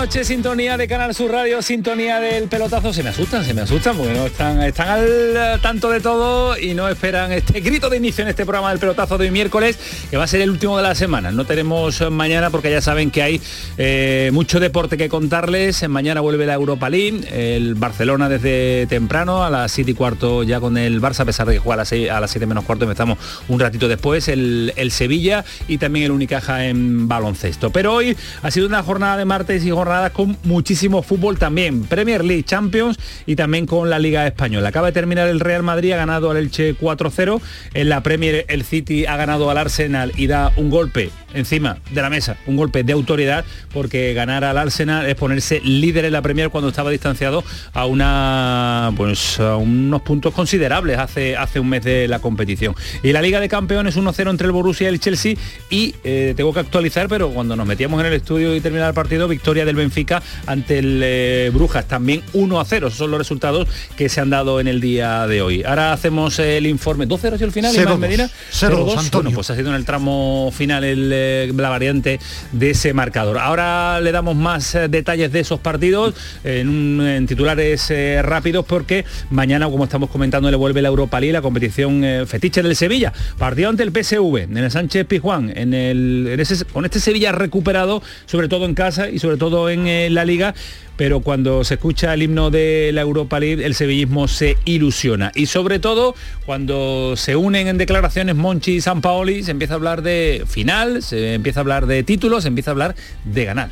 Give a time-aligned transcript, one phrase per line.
[0.00, 2.90] Noches, sintonía de Canal Sur Radio, sintonía del pelotazo.
[2.90, 6.72] Se me asustan, se me asustan porque no están, están al tanto de todo y
[6.72, 9.78] no esperan este grito de inicio en este programa del pelotazo de miércoles,
[10.10, 11.32] que va a ser el último de la semana.
[11.32, 13.42] No tenemos mañana porque ya saben que hay
[13.76, 15.86] eh, mucho deporte que contarles.
[15.86, 20.60] Mañana vuelve la Europa League, el Barcelona desde temprano, a las 7 y cuarto ya
[20.60, 22.64] con el Barça, a pesar de que juega a las 6, a las 7 menos
[22.64, 27.68] cuarto, empezamos un ratito después, el, el Sevilla y también el Unicaja en baloncesto.
[27.68, 29.70] Pero hoy ha sido una jornada de martes y
[30.12, 31.82] con muchísimo fútbol también.
[31.84, 34.68] Premier League, Champions y también con la Liga Española.
[34.68, 37.40] Acaba de terminar el Real Madrid, ha ganado al Elche 4-0.
[37.74, 42.02] En la Premier el City ha ganado al Arsenal y da un golpe encima de
[42.02, 46.22] la mesa, un golpe de autoridad porque ganar al Arsenal es ponerse líder en la
[46.22, 51.84] Premier cuando estaba distanciado a una pues a unos puntos considerables hace hace un mes
[51.84, 52.74] de la competición.
[53.02, 55.34] Y la Liga de Campeones 1-0 entre el Borussia y el Chelsea
[55.68, 58.94] y eh, tengo que actualizar, pero cuando nos metíamos en el estudio y terminaba el
[58.94, 62.86] partido, victoria del Benfica ante el eh, Brujas, también 1 0.
[62.86, 65.62] Esos son los resultados que se han dado en el día de hoy.
[65.64, 67.06] Ahora hacemos el informe.
[67.06, 68.30] 2-0 y el final, Iván Medina.
[68.52, 69.10] 0-2.
[69.10, 72.18] Bueno, pues ha sido en el tramo final el, eh, la variante
[72.52, 73.38] de ese marcador.
[73.38, 78.64] Ahora le damos más eh, detalles de esos partidos en, un- en titulares eh, rápidos
[78.66, 83.12] porque mañana, como estamos comentando, le vuelve la Europa League, la competición fetiche del Sevilla.
[83.38, 87.32] Partido ante el PSV, en el Sánchez Pizjuán, en el, en ese- con este Sevilla
[87.32, 90.54] recuperado, sobre todo en casa y sobre todo en la liga
[91.00, 95.32] pero cuando se escucha el himno de la Europa League, el sevillismo se ilusiona.
[95.34, 99.76] Y sobre todo, cuando se unen en declaraciones Monchi y San Paoli, se empieza a
[99.76, 103.70] hablar de final, se empieza a hablar de títulos, se empieza a hablar de ganar.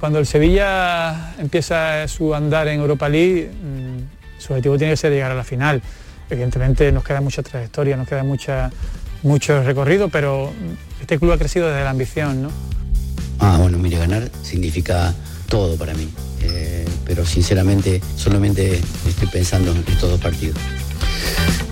[0.00, 5.12] Cuando el Sevilla empieza su andar en Europa League, mm, su objetivo tiene que ser
[5.12, 5.80] llegar a la final.
[6.28, 8.72] Evidentemente nos queda mucha trayectoria, nos queda mucha,
[9.22, 10.52] mucho recorrido, pero
[11.00, 12.50] este club ha crecido desde la ambición, ¿no?
[13.38, 15.14] Ah, bueno, mire, ganar significa
[15.48, 16.08] todo para mí.
[16.42, 20.58] Eh, pero sinceramente solamente estoy pensando en estos dos partidos.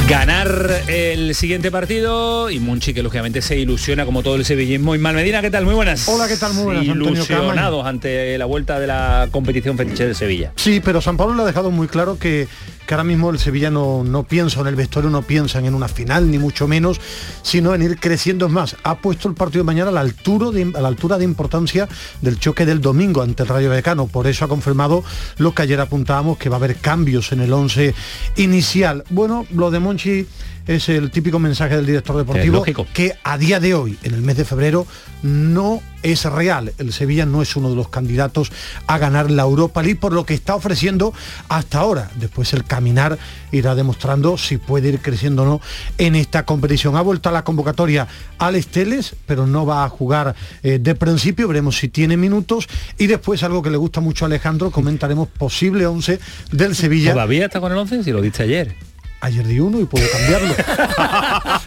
[0.08, 4.94] Ganar el siguiente partido y Monchi que lógicamente se ilusiona como todo el sevillismo.
[4.94, 5.64] Y Malmedina, ¿qué tal?
[5.64, 6.06] Muy buenas.
[6.08, 6.54] Hola, ¿qué tal?
[6.54, 10.52] Muy buenas, Antonio Ilusionados ante la vuelta de la competición fetiche de Sevilla.
[10.54, 12.46] Sí, pero San Pablo le ha dejado muy claro que,
[12.86, 16.30] que ahora mismo el Sevilla no, piensa en el vestuario, no piensan en una final,
[16.30, 17.00] ni mucho menos,
[17.42, 18.76] sino en ir creciendo más.
[18.84, 21.88] Ha puesto el partido de mañana a la altura de, la altura de importancia
[22.22, 24.06] del choque del domingo ante el Rayo Vallecano.
[24.06, 25.04] Por eso ha confirmado
[25.38, 27.94] lo que ayer apuntábamos, que va a haber cambios en el 11
[28.36, 29.04] inicial.
[29.10, 30.26] Bueno, lo de Monchi
[30.66, 34.36] es el típico mensaje del director deportivo que a día de hoy, en el mes
[34.36, 34.86] de febrero,
[35.22, 36.72] no es real.
[36.78, 38.52] El Sevilla no es uno de los candidatos
[38.86, 41.12] a ganar la Europa League por lo que está ofreciendo
[41.48, 42.10] hasta ahora.
[42.16, 43.18] Después el caminar
[43.52, 45.60] irá demostrando si puede ir creciendo o no
[45.98, 46.96] en esta competición.
[46.96, 48.06] Ha vuelto a la convocatoria
[48.38, 51.48] Alex Teles, pero no va a jugar eh, de principio.
[51.48, 52.68] Veremos si tiene minutos.
[52.98, 56.18] Y después algo que le gusta mucho a Alejandro, comentaremos posible 11
[56.52, 57.12] del Sevilla.
[57.12, 58.04] ¿Todavía está con el 11?
[58.04, 58.95] Si lo diste ayer.
[59.20, 60.54] Ayer di uno y puedo cambiarlo.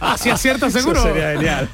[0.00, 1.00] Así acierta seguro.
[1.00, 1.68] Eso sería genial.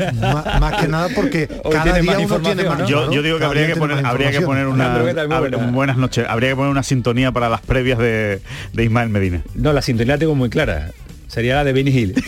[0.60, 3.06] Más que nada porque Hoy cada tiene día más uno tiene información, más.
[3.06, 3.12] ¿no?
[3.12, 4.98] Yo, digo que habría que poner, habría que poner una
[5.70, 6.26] buenas noches.
[6.28, 8.40] Habría que poner una sintonía para las previas de,
[8.72, 9.42] de Ismael Medina.
[9.54, 10.92] No, la sintonía la tengo muy clara.
[11.36, 12.14] Sería la de Benny Hill.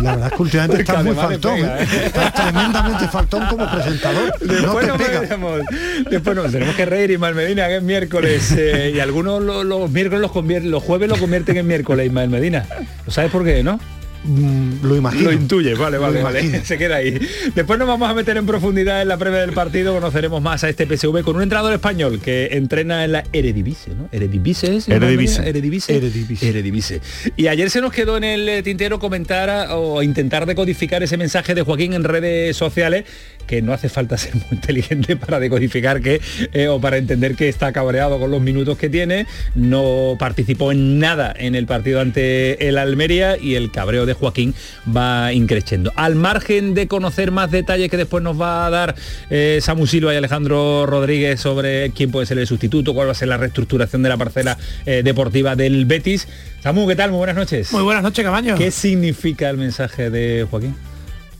[0.00, 1.56] La verdad es que últimamente Porque estás muy faltón.
[1.56, 1.86] pega, ¿eh?
[1.92, 2.02] ¿eh?
[2.06, 4.32] Estás tremendamente faltón como presentador.
[4.40, 5.20] no Después te nos pega.
[5.22, 5.60] veremos.
[6.08, 8.54] Después nos tenemos que reír Ismael Medina, que es miércoles.
[8.56, 12.30] eh, y algunos lo- los miércoles los convierten, los jueves lo convierten en miércoles, Ismael
[12.30, 12.64] Medina.
[13.04, 13.80] ¿Lo sabes por qué, no?
[14.24, 15.24] Mm, lo imagino.
[15.24, 16.64] Lo intuye, vale, vale, vale.
[16.64, 17.18] Se queda ahí.
[17.54, 20.68] Después nos vamos a meter en profundidad en la previa del partido, conoceremos más a
[20.68, 24.08] este PSV con un entrenador español que entrena en la Eredivisie, ¿no?
[24.12, 24.88] Eredivisie es.
[24.88, 25.48] Eredivisie.
[25.48, 25.96] Eredivisie.
[25.96, 26.48] Eredivisie.
[26.48, 27.00] Eredivisie.
[27.36, 31.62] Y ayer se nos quedó en el tintero comentar o intentar decodificar ese mensaje de
[31.62, 33.04] Joaquín en redes sociales
[33.46, 36.20] que no hace falta ser muy inteligente para decodificar que
[36.52, 40.98] eh, o para entender que está cabreado con los minutos que tiene, no participó en
[40.98, 44.54] nada en el partido ante el Almería y el cabreo de Joaquín
[44.94, 45.92] va increciendo.
[45.96, 48.94] Al margen de conocer más detalles que después nos va a dar
[49.30, 53.14] eh, Samu Silva y Alejandro Rodríguez sobre quién puede ser el sustituto, cuál va a
[53.14, 56.28] ser la reestructuración de la parcela eh, deportiva del Betis.
[56.62, 57.10] Samu, ¿qué tal?
[57.10, 57.72] Muy buenas noches.
[57.72, 58.56] Muy buenas noches, Cabaño.
[58.56, 60.74] ¿Qué significa el mensaje de Joaquín?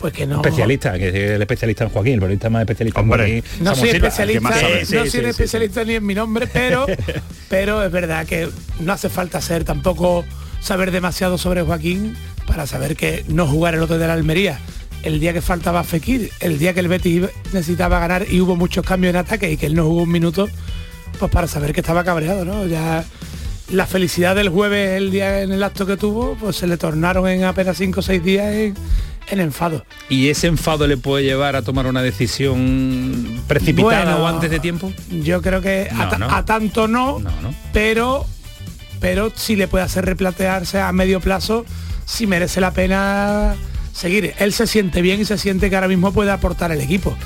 [0.00, 0.36] Pues que no.
[0.36, 3.64] Especialista, que es el especialista en Joaquín, el periodista más especialista Hombre, en Joaquín.
[3.64, 4.08] No soy Silva.
[4.08, 5.18] especialista, no Sí, soy sí.
[5.18, 6.86] especialista ni en mi nombre, pero,
[7.50, 8.48] pero es verdad que
[8.80, 10.24] no hace falta ser tampoco
[10.60, 12.16] saber demasiado sobre Joaquín
[12.46, 14.58] para saber que no jugar el otro de la Almería.
[15.02, 18.84] El día que faltaba Fekir, el día que el Betis necesitaba ganar y hubo muchos
[18.84, 20.48] cambios en ataque y que él no jugó un minuto,
[21.18, 22.66] pues para saber que estaba cabreado, ¿no?
[22.66, 23.04] Ya
[23.70, 27.28] la felicidad del jueves, el día en el acto que tuvo, pues se le tornaron
[27.28, 28.74] en apenas 5 o 6 días en,
[29.30, 29.84] en enfado.
[30.08, 34.60] ¿Y ese enfado le puede llevar a tomar una decisión precipitada Bueno, o antes de
[34.60, 34.92] tiempo?
[35.10, 36.30] Yo creo que a, No, ta- no.
[36.30, 37.20] a tanto no,
[37.72, 38.26] pero
[39.00, 41.64] pero sí le puede hacer replantearse a medio plazo
[42.04, 43.54] si merece la pena
[43.94, 44.34] seguir.
[44.38, 47.16] Él se siente bien y se siente que ahora mismo puede aportar el equipo.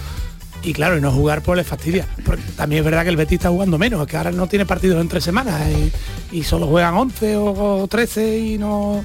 [0.63, 2.07] Y claro, y no jugar pues le fastidia.
[2.25, 5.01] Porque también es verdad que el Betis está jugando menos, que ahora no tiene partidos
[5.01, 5.61] en tres semanas
[6.33, 9.05] y, y solo juegan 11 o, o 13 y no...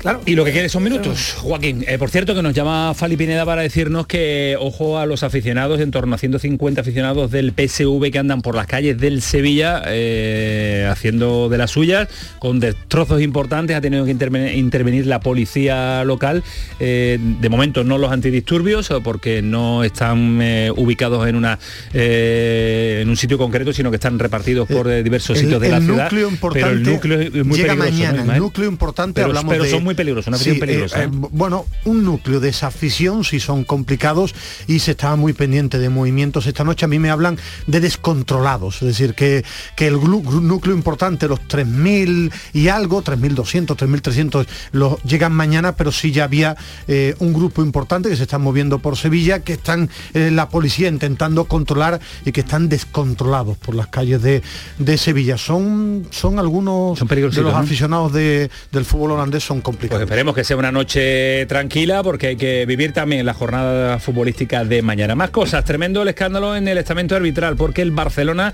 [0.00, 0.22] Claro.
[0.24, 1.84] Y lo que quiere son minutos, Joaquín.
[1.86, 5.78] Eh, por cierto, que nos llama Fali Pineda para decirnos que, ojo a los aficionados,
[5.78, 10.88] en torno a 150 aficionados del PSV que andan por las calles del Sevilla eh,
[10.90, 12.08] haciendo de las suyas,
[12.38, 16.42] con destrozos importantes, ha tenido que interven- intervenir la policía local.
[16.78, 21.58] Eh, de momento no los antidisturbios, porque no están eh, ubicados en, una,
[21.92, 25.66] eh, en un sitio concreto, sino que están repartidos por eh, diversos El- sitios de
[25.66, 26.04] el la ciudad.
[26.04, 28.20] núcleo importante pero el núcleo es muy llega peligroso, ¿no, mañana.
[28.22, 28.36] Ismael?
[28.36, 31.10] el núcleo importante Pero- hablamos pero de son muy una afición Sí, peligrosa, eh, ¿eh?
[31.12, 34.34] eh, bueno, un núcleo de esa afición sí son complicados
[34.66, 36.46] y se estaba muy pendiente de movimientos.
[36.46, 39.44] Esta noche a mí me hablan de descontrolados, es decir, que,
[39.76, 46.12] que el núcleo importante, los 3.000 y algo, 3.200, 3.300, los llegan mañana, pero sí
[46.12, 46.56] ya había
[46.88, 51.44] eh, un grupo importante que se están moviendo por Sevilla, que están la policía intentando
[51.46, 54.42] controlar y que están descontrolados por las calles de,
[54.78, 55.38] de Sevilla.
[55.38, 57.58] Son, son algunos Son de los ¿no?
[57.58, 62.36] aficionados de- del fútbol holandés son Pues esperemos que sea una noche tranquila porque hay
[62.36, 65.14] que vivir también la jornada futbolística de mañana.
[65.14, 68.52] Más cosas, tremendo el escándalo en el estamento arbitral porque el Barcelona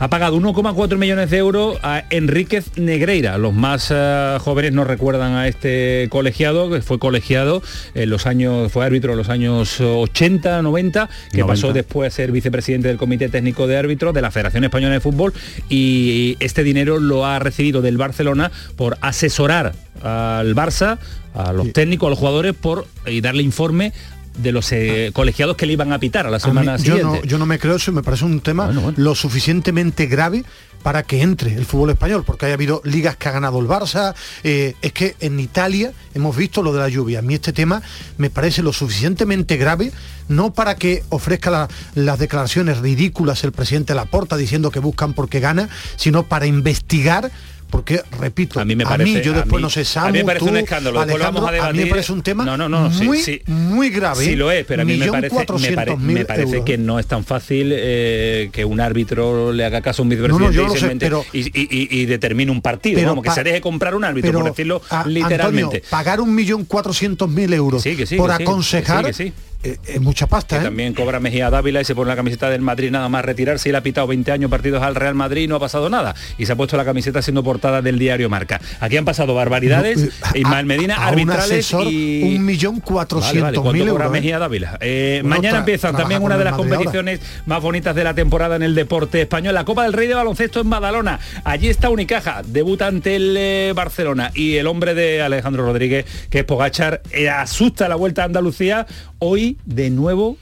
[0.00, 3.38] ha pagado 1,4 millones de euros a Enríquez Negreira.
[3.38, 7.62] Los más eh, jóvenes no recuerdan a este colegiado, que fue colegiado
[7.94, 11.46] en los años, fue árbitro en los años 80, 90, que 90.
[11.46, 15.00] pasó después a ser vicepresidente del Comité Técnico de Árbitros de la Federación Española de
[15.00, 15.32] Fútbol
[15.68, 19.72] y este dinero lo ha recibido del Barcelona por asesorar
[20.02, 20.98] al Barça,
[21.34, 23.92] a los técnicos, a los jugadores por y darle informe
[24.38, 26.96] de los eh, colegiados que le iban a pitar a la A mí- semana yo,
[26.96, 27.20] siguiente.
[27.20, 28.98] no, yo no me creo eso, me parece un tema Bueno, bueno.
[28.98, 30.44] lo suficientemente grave
[30.82, 34.14] para que entre el fútbol español, porque haya habido ligas que ha ganado el Barça.
[34.42, 37.20] eh, es que en Italia hemos visto lo de la lluvia.
[37.20, 37.80] A mí este tema
[38.18, 39.92] me parece lo suficientemente grave,
[40.28, 45.38] no para que ofrezca la- las declaraciones ridículas el presidente Laporta diciendo que buscan porque
[45.40, 47.30] gana, sino para investigar.
[47.70, 50.18] Porque, repito, A mí me parece- yo a después mí- no sé, a Samu, mí
[50.18, 52.68] me parece tú, un escándalo, vamos a Alejandro, mí me parece un tema No, no,
[52.68, 53.42] no, muy, sí.
[53.46, 54.24] muy grave.
[54.24, 57.06] Sí lo es, pero a mí me parece, me, pare- me parece que no es
[57.06, 60.74] tan fácil eh, que un árbitro le haga caso a un No, vicepresidente no, yo
[60.74, 63.94] y, sé, pero- y, y- y- determine un partido, Pero vamos, que se deje comprar
[63.96, 65.76] un árbitro, por decirlo a- literalmente.
[65.78, 69.32] Antonio, pagar un millón cuatrocientos mil euros Sí, que sí, por que sí, aconsejar que
[69.64, 69.70] sí.
[69.70, 70.64] eh, es mucha pasta, que ¿eh?
[70.66, 73.72] también cobra Mejía Dávila y se pone la camiseta del Madrid nada más retirarse y
[73.72, 76.14] le ha pitado 20 años partidos al Real Madrid y no ha pasado nada.
[76.38, 78.60] Y se ha puesto la camiseta siendo portada del diario Marca.
[78.80, 82.22] Aquí han pasado barbaridades, No, eh, Ismael a- Medina, a un arbitrales asesor, y...
[82.36, 84.16] un millón Vale, cuatrocientos vale, ¿cuánto mil cobra euros.
[84.16, 84.20] ¿eh?
[84.20, 84.78] Mejía Dávila?
[84.80, 86.68] Eh, mañana tra- empieza trabaja también una de las ahora.
[86.68, 90.14] competiciones más bonitas de la temporada en el deporte español, la Copa del Rey de
[90.14, 91.18] Baloncesto en Badalona.
[91.44, 96.40] Allí está Unicaja, debuta ante el eh, Barcelona y el hombre de Alejandro Rodríguez, que
[96.40, 98.86] es Pogachar, eh, asusta la vuelta a Andalucía,
[99.26, 100.36] hoy de nuevo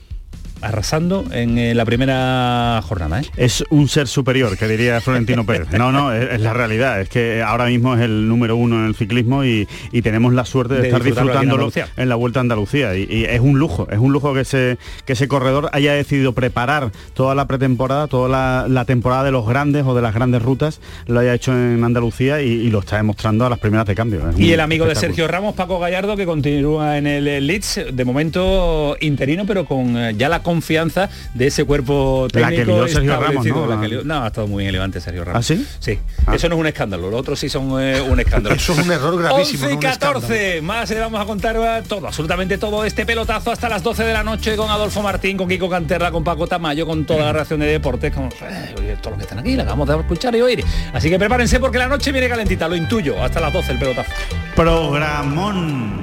[0.63, 3.21] arrasando en eh, la primera jornada.
[3.21, 3.25] ¿eh?
[3.37, 5.71] Es un ser superior, que diría Florentino Pérez.
[5.71, 7.01] No, no, es, es la realidad.
[7.01, 10.45] Es que ahora mismo es el número uno en el ciclismo y, y tenemos la
[10.45, 12.95] suerte de, De estar en disfrutándolo en, la Vuelta a Andalucía.
[12.95, 16.33] Y, y es un lujo, es un lujo que ese, que ese corredor haya decidido
[16.33, 20.41] preparar toda la pretemporada, toda la, la temporada de los grandes o de las grandes
[20.41, 23.95] rutas, lo haya hecho en Andalucía y, y lo está demostrando a las primeras de
[23.95, 24.29] cambio.
[24.29, 24.95] Es Y el amigo de.
[24.95, 29.97] Sergio Ramos, Paco Gallardo, que continúa en el eh, Leeds, de momento interino, pero con
[29.97, 32.61] eh, ya la confianza de ese cuerpo La técnico.
[32.61, 33.75] que lió Sergio Ramos, establecido, ¿no?
[33.75, 35.39] la que lió- no, ha estado muy elegante Sergio Ramos.
[35.39, 35.65] ¿Ah, sí?
[35.79, 35.99] Sí.
[36.25, 36.35] Ah.
[36.35, 38.55] Eso no es un escándalo, los otros sí son eh, un escándalo.
[38.63, 39.65] Eso es un error gravísimo.
[39.65, 40.13] 11 y no un escándalo.
[40.21, 44.03] 14, más le vamos a contar eh, todo, absolutamente todo este pelotazo hasta las 12
[44.03, 47.33] de la noche con Adolfo Martín, con Kiko Canterla, con Paco Tamayo, con toda la
[47.33, 50.41] reacción de deportes, con eh, todos los que están aquí, la acabamos de escuchar y
[50.41, 50.63] oír.
[50.93, 54.09] Así que prepárense porque la noche viene calentita, lo intuyo, hasta las 12 el pelotazo.
[54.55, 56.02] Programón.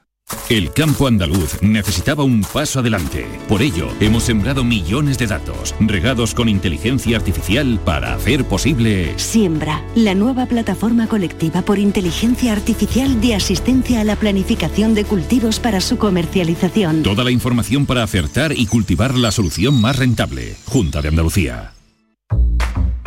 [0.49, 3.25] El campo andaluz necesitaba un paso adelante.
[3.47, 9.13] Por ello, hemos sembrado millones de datos, regados con inteligencia artificial para hacer posible...
[9.17, 15.59] Siembra, la nueva plataforma colectiva por inteligencia artificial de asistencia a la planificación de cultivos
[15.59, 17.03] para su comercialización.
[17.03, 20.55] Toda la información para acertar y cultivar la solución más rentable.
[20.65, 21.73] Junta de Andalucía.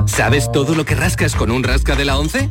[0.07, 2.51] ¿Sabes todo lo que rascas con un rasca de la 11?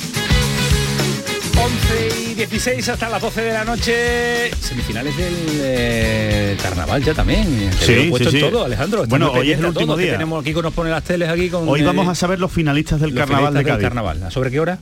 [1.63, 4.49] 11 y 16 hasta las 12 de la noche.
[4.59, 7.69] Semifinales del eh, carnaval ya también.
[7.69, 8.49] Te Sí, puesto sí, en sí.
[8.49, 9.05] todo, Alejandro.
[9.07, 10.13] Bueno, hoy es el último todo, que día.
[10.13, 11.69] Tenemos aquí que nos pone las teles aquí con.
[11.69, 13.83] Hoy eh, vamos a saber los finalistas del los carnaval de finalistas del Cádiz.
[13.83, 14.23] carnaval.
[14.23, 14.79] ¿A ¿Sobre qué hora?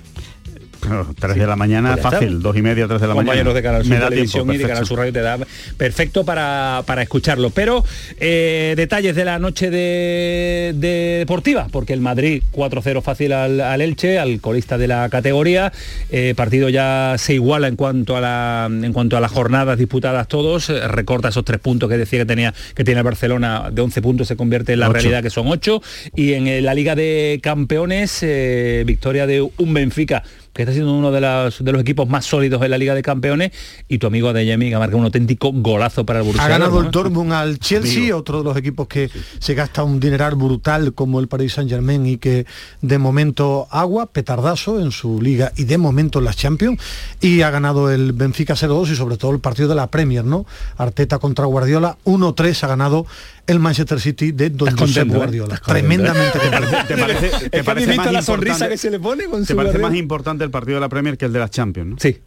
[0.79, 3.31] Claro, 3 de la mañana, Pues fácil, dos y media, 3 de la mañana.
[3.43, 4.87] compañeros de Canal Sur Me da Televisión tiempo, y de Canal perfecto.
[4.87, 5.37] Sur Radio te da
[5.77, 7.49] perfecto para, para escucharlo.
[7.49, 7.83] Pero
[8.19, 13.81] eh, detalles de la noche de, de deportiva, porque el Madrid 4-0 fácil al, al
[13.81, 15.71] Elche, al colista de la categoría.
[16.11, 20.27] Eh, partido ya se iguala en cuanto a la en cuanto a las jornadas disputadas
[20.27, 20.69] todos.
[20.69, 24.01] eh, recorta esos tres puntos que decía que tenía que tiene el Barcelona de 11
[24.01, 24.93] puntos se convierte en la Ocho.
[24.93, 25.81] realidad que son 8
[26.15, 30.23] y en eh, la Liga de Campeones eh, victoria de un Benfica
[30.59, 33.01] que está siendo uno de los, de los equipos más sólidos en la Liga de
[33.01, 33.53] Campeones,
[33.87, 36.81] y tu amigo Adeyemi, que ha marcado un auténtico golazo para el Borussia Ha ganado
[36.81, 37.31] el Dortmund.
[37.31, 38.17] Al Chelsea, Amigo.
[38.17, 42.05] otro de los equipos que se gasta un dineral brutal como el Paris Saint Germain
[42.05, 42.45] y que
[42.81, 46.81] de momento agua, petardazo en su liga y de momento en las Champions.
[47.21, 50.45] Y ha ganado el Benfica 0-2 y sobre todo el partido de la Premier, ¿no?
[50.75, 53.05] Arteta contra Guardiola, 1-3 ha ganado
[53.49, 55.17] el Manchester City de Don Josep contento, ¿eh?
[55.17, 55.55] Guardiola.
[55.55, 55.59] ¿eh?
[55.65, 56.39] Tremendamente.
[56.87, 59.79] ¿Te parece, te parece más la sonrisa que se le pone con ¿Te su parece
[59.79, 61.89] más importante el partido de la Premier que el de las Champions?
[61.89, 61.95] ¿no?
[61.99, 62.19] Sí.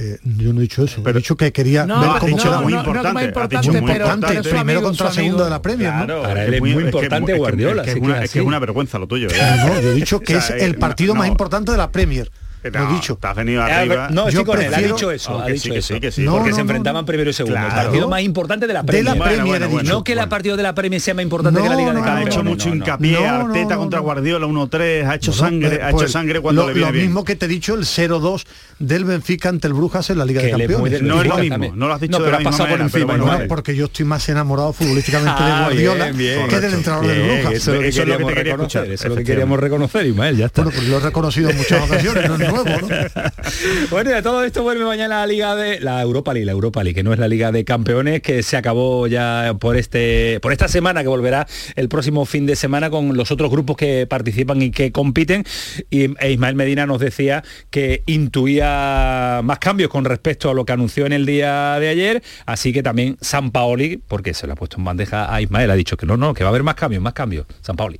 [0.00, 2.62] Eh, yo no he dicho eso, he dicho que quería No, ver cómo dicho quedaba.
[2.62, 4.48] muy importante, Muy muy importante, importante.
[4.48, 6.04] primero contra el segundo de la Premier, ¿no?
[6.04, 8.98] Claro, para él es muy es importante es Guardiola, Es que, es una, que vergüenza
[9.00, 9.26] lo tuyo.
[9.28, 9.56] ¿eh?
[9.66, 11.90] No, yo he dicho que O sea, es el partido no, más importante de la
[11.90, 12.30] Premier.
[12.70, 13.16] No, Lo he dicho.
[13.20, 14.08] Te has venido Eh, arriba.
[14.10, 15.94] no, Yo estoy con él, ha dicho eso, ha que dicho sí, que eso.
[15.94, 16.22] sí, que sí.
[16.22, 17.06] No, porque no, se no, enfrentaban no.
[17.06, 17.58] primero y segundo.
[17.58, 17.76] Claro.
[17.78, 19.04] El partido más importante de la De Premier.
[19.04, 19.88] la Bueno, Premier bueno, bueno.
[19.90, 21.94] no que el partido de la Premier sea más importante No, que la Liga de
[21.94, 22.34] no, ha Campeones.
[22.34, 22.76] hecho no, mucho no, no.
[22.80, 24.04] hincapié, No, no, Arteta no, contra no.
[24.04, 27.24] Guardiola 1-3, ha hecho No, sangre, ha hecho sangre cuando lo, le viene lo mismo
[27.24, 28.44] que te he dicho el 0-2
[28.78, 31.02] del Benfica ante el Brujas en la Liga Que de Campeones.
[31.02, 32.68] No es lo mismo, no lo has dicho No, de pero la ha misma pasado
[32.68, 33.36] por manera, pero encima, bueno, igual.
[33.38, 33.48] vale.
[33.48, 36.48] porque yo estoy más enamorado futbolísticamente de Ah, Guardiola bien, bien.
[36.48, 37.52] que del entrenador del Brujas.
[37.54, 39.08] eso es lo que Eso es lo que queríamos te quería reconocer, escuchar, eso es
[39.10, 40.62] lo que queríamos reconocer, Ismael, ya está.
[40.62, 42.28] Bueno, pues lo he reconocido en muchas ocasiones,
[43.90, 46.82] Bueno, y de todo esto vuelve mañana la Liga de la Europa League, la Europa
[46.82, 50.52] League, que no es la Liga de Campeones, que se acabó ya por este por
[50.52, 51.46] esta semana, que volverá
[51.76, 55.44] el próximo fin de semana con los otros grupos que participan y que compiten.
[55.90, 60.72] Y e Ismael Medina nos decía que intuía más cambios con respecto a lo que
[60.72, 64.56] anunció en el día de ayer, así que también San Paoli, porque se lo ha
[64.56, 66.74] puesto en bandeja a Ismael, ha dicho que no, no, que va a haber más
[66.74, 67.46] cambios, más cambios.
[67.60, 67.98] San Paoli.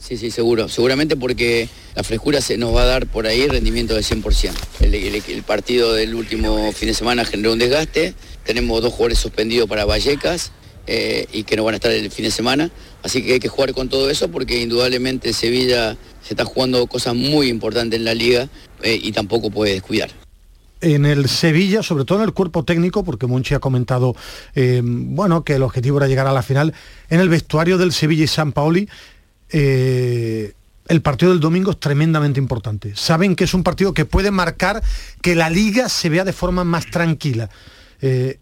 [0.00, 0.68] Sí, sí, seguro.
[0.68, 4.50] Seguramente porque la frescura se nos va a dar por ahí rendimiento del 100%.
[4.80, 8.14] El, el- partido del último fin de semana generó un desgaste.
[8.44, 10.52] Tenemos dos jugadores suspendidos para Vallecas
[10.86, 12.70] eh, y que no van a estar el fin de semana.
[13.02, 17.14] Así que hay que jugar con todo eso porque indudablemente Sevilla se está jugando cosas
[17.14, 18.48] muy importantes en la liga
[18.82, 20.10] eh, y tampoco puede descuidar.
[20.80, 24.16] en el Sevilla, sobre todo en el cuerpo técnico, porque Monchi ha comentado
[24.54, 26.72] eh, bueno, que el objetivo era llegar a la final,
[27.10, 28.88] en el vestuario del Sevilla y San Paoli,
[29.52, 30.54] eh,
[30.88, 32.96] el partido del domingo es tremendamente importante.
[32.96, 34.82] Saben que es un partido que puede marcar
[35.22, 37.48] que la liga se vea de forma más tranquila.
[38.02, 38.40] Eh,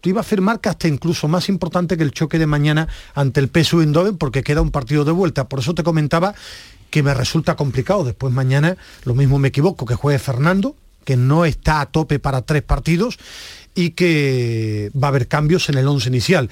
[0.00, 3.40] te iba a afirmar que hasta incluso más importante que el choque de mañana ante
[3.40, 5.48] el PSV Eindhoven porque queda un partido de vuelta.
[5.48, 6.34] Por eso te comentaba
[6.90, 8.04] que me resulta complicado.
[8.04, 12.42] Después mañana, lo mismo me equivoco, que juegue Fernando, que no está a tope para
[12.42, 13.18] tres partidos
[13.74, 16.50] y que va a haber cambios en el once inicial.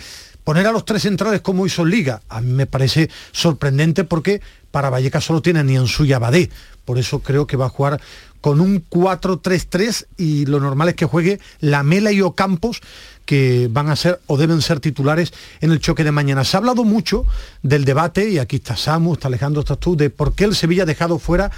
[0.49, 4.41] Poner a los tres centrales como hizo Liga, a mí me parece sorprendente porque
[4.71, 6.49] para Vallecas solo tiene ni en y Abadé.
[6.87, 8.01] Por eso creo que va a jugar
[8.41, 12.81] con un 4-3-3 y lo normal es que juegue Lamela y Ocampos
[13.27, 16.45] que van a ser o deben ser titulares en el choque de mañana.
[16.45, 17.27] Se ha hablado mucho
[17.63, 20.85] del debate, y aquí está Samu, está Alejandro, estás tú, de por qué el Sevilla
[20.85, 21.51] ha dejado fuera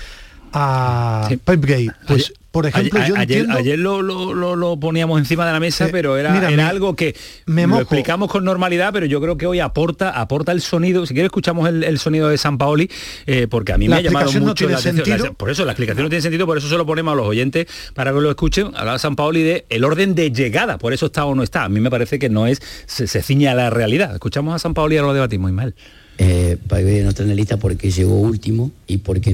[0.52, 1.90] a Pep Gay.
[2.06, 3.54] Pues por ejemplo, ayer, yo entiendo...
[3.54, 6.56] ayer lo, lo, lo, lo, poníamos encima de la mesa, eh, pero era, mira, era
[6.56, 7.14] me, algo que
[7.46, 11.06] me lo explicamos con normalidad, pero yo creo que hoy aporta, aporta el sonido.
[11.06, 12.90] Si quieres escuchamos el, el sonido de San Paoli,
[13.26, 15.06] eh, porque a mí la me ha llamado mucho no tiene la atención.
[15.06, 15.34] sentido.
[15.34, 17.68] Por eso la explicación no tiene sentido, por eso se lo ponemos a los oyentes
[17.94, 18.72] para que lo escuchen.
[18.74, 21.62] Hablaba San Paoli de el orden de llegada, por eso está o no está.
[21.62, 24.12] A mí me parece que no es, se, se ciñe a la realidad.
[24.14, 25.72] Escuchamos a San Paoli y ahora lo debatimos, mal
[26.22, 29.32] eh, Paive no está en la lista porque llegó último y porque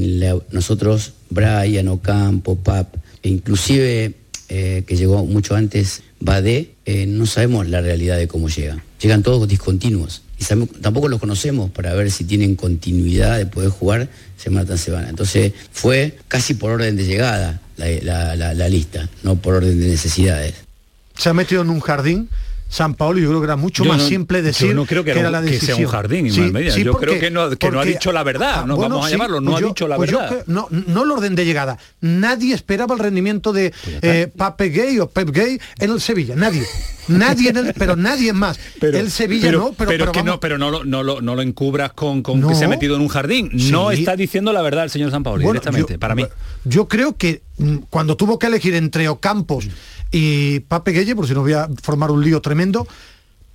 [0.53, 4.15] nosotros, Brian, Ocampo, Pap, e inclusive
[4.49, 8.85] eh, que llegó mucho antes, Badé, eh, no sabemos la realidad de cómo llegan.
[9.03, 10.23] Llegan todos discontinuos.
[10.39, 10.45] Y
[10.81, 15.09] tampoco los conocemos para ver si tienen continuidad de poder jugar semana tras semana.
[15.09, 20.55] Entonces fue casi por orden de llegada la lista, no por orden de necesidades.
[21.17, 22.29] Se ha metido en un jardín
[22.69, 25.03] San Paolo yo creo que era mucho yo más no, simple decir yo no creo
[25.05, 25.77] que, que era, era la que decisión.
[25.77, 28.13] sea un jardín Sí, sí, yo porque, creo que no, que no ha porque, dicho
[28.13, 29.97] la verdad ah, no bueno, vamos a sí, llamarlo no pues ha yo, dicho la
[29.97, 30.29] pues verdad.
[30.29, 31.79] que- no, no el orden de llegada.
[32.01, 36.65] Nadie esperaba el rendimiento de eh, Pape Gay o Pep Gay en el Sevilla nadie.
[37.09, 38.59] Nadie en el, pero nadie más.
[38.83, 41.37] El Sevilla pero, no pero, pero pero que no pero no lo, no lo, no
[41.37, 42.49] lo encubras con, con No.
[42.49, 43.49] que se ha metido en un jardín.
[43.53, 46.25] No está diciendo la verdad el señor San Paolo Bueno, directamente para mí.
[46.65, 47.43] yo creo que
[47.91, 49.69] cuando tuvo que elegir entre Ocampos
[50.11, 52.87] y Pape Gueye, por si no voy a formar un lío tremendo,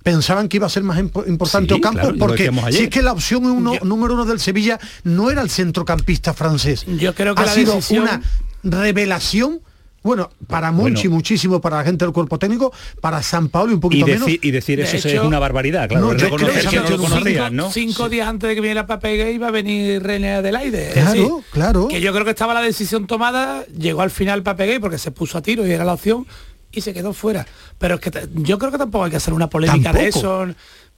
[0.02, 3.02] pensaban que iba a ser más impo- importante Sí, Ocampos, claro, porque si es que
[3.02, 6.84] la opción uno, número uno del Sevilla no era el centrocampista francés.
[6.86, 8.22] Yo creo que ha la sido decisión- una
[8.64, 9.60] revelación.
[10.02, 13.78] Bueno, para Monchi muchísimo, para la gente del cuerpo técnico, para San Pablo y un
[13.78, 14.26] y poquito menos.
[14.26, 16.98] decir, y decir De eso hecho- es una barbaridad claro No, reconocer que no lo
[16.98, 17.70] conocían cinco, ¿no?
[17.70, 20.90] cinco días antes de que viniera Pape Gay iba a venir René Adelaide.
[20.92, 21.88] Claro, decir, claro.
[21.88, 25.10] Que yo creo que estaba la decisión tomada, llegó al final Pape Gay porque se
[25.12, 26.26] puso a tiro y era la opción
[26.72, 27.46] y se quedó fuera.
[27.78, 30.46] Pero es que yo creo que tampoco hay que hacer una polémica de eso.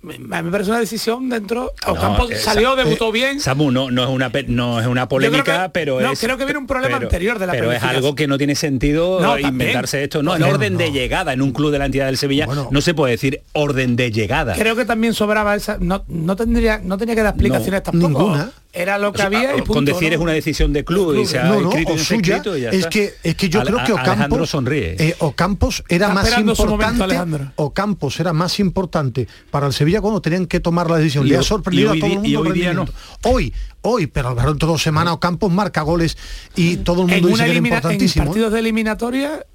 [0.02, 1.72] Me, me parece una decisión dentro.
[1.86, 3.40] No, Ocampo eh, salió, Sa- debutó eh, bien.
[3.40, 6.44] Samu, no, no es una no es una polémica, que- pero no, es creo que
[6.44, 9.36] viene un problema pero- anterior de la Pero es algo que no tiene sentido No,
[9.38, 9.70] eh, también.
[9.70, 10.22] inventarse esto.
[10.22, 10.92] No, en No, orden de no.
[10.92, 14.10] llegada en un club de la entidad del Sevilla no se puede decir orden de
[14.10, 14.54] llegada.
[14.54, 15.78] Creo que también sobraba esa.
[15.80, 18.08] No, no tendría, no tenía que dar explicaciones No, tampoco.
[18.24, 18.52] ninguna.
[18.76, 20.14] Era lo que O sea, había y punto, con decir ¿no?
[20.16, 22.36] es una decisión de club y se ha No, no, escrito y o se suya,
[22.36, 22.90] escrito y ya es está.
[22.90, 24.96] que es que yo creo que Ocampos sonríe.
[24.98, 27.52] eh, Ocampos era Está más momento, importante Alejandro.
[27.56, 31.36] Ocampos era más importante para el Sevilla cuando tenían que tomar la decisión Y le
[31.36, 32.84] ha sorprendido y hoy a todo el y mundo el hoy día no.
[32.84, 33.28] rendimiento.
[33.28, 36.16] hoy hoy pero de dos semanas Ocampos marca goles
[36.56, 38.26] y todo el en, mundo dice una que era elimina- en importantísimo ¿eh?
[38.26, 39.46] partidos de eliminatoria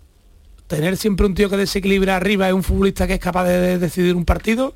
[0.67, 3.77] tener siempre un tío que desequilibra arriba es un futbolista que es capaz de, de
[3.79, 4.73] decidir un partido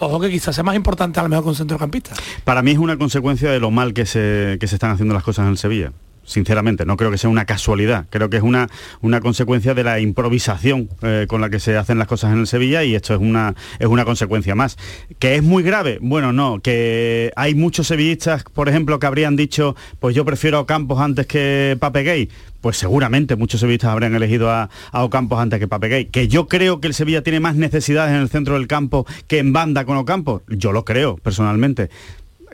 [0.00, 2.96] ojo que quizás sea más importante a lo mejor con centrocampista Para mí es una
[2.96, 5.92] consecuencia de lo mal que se, que se están haciendo las cosas en el Sevilla.
[6.30, 8.68] Sinceramente, no creo que sea una casualidad, creo que es una,
[9.00, 12.46] una consecuencia de la improvisación eh, con la que se hacen las cosas en el
[12.46, 14.78] Sevilla y esto es una, es una consecuencia más.
[15.18, 15.98] ¿Que es muy grave?
[16.00, 20.60] Bueno, no, que hay muchos sevillistas, por ejemplo, que habrían dicho, pues yo prefiero a
[20.60, 22.28] Ocampos antes que Pape Gay.
[22.60, 26.04] Pues seguramente muchos sevillistas habrían elegido a, a Ocampos antes que Pape Gay.
[26.06, 29.38] Que yo creo que el Sevilla tiene más necesidades en el centro del campo que
[29.38, 30.42] en banda con Ocampos.
[30.46, 31.90] Yo lo creo, personalmente.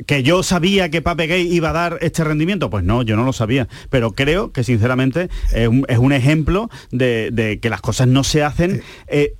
[0.05, 2.69] ¿Que yo sabía que Pape Gay iba a dar este rendimiento?
[2.69, 3.67] Pues no, yo no lo sabía.
[3.89, 8.23] Pero creo que sinceramente es un, es un ejemplo de, de que las cosas no
[8.25, 9.35] se hacen eh,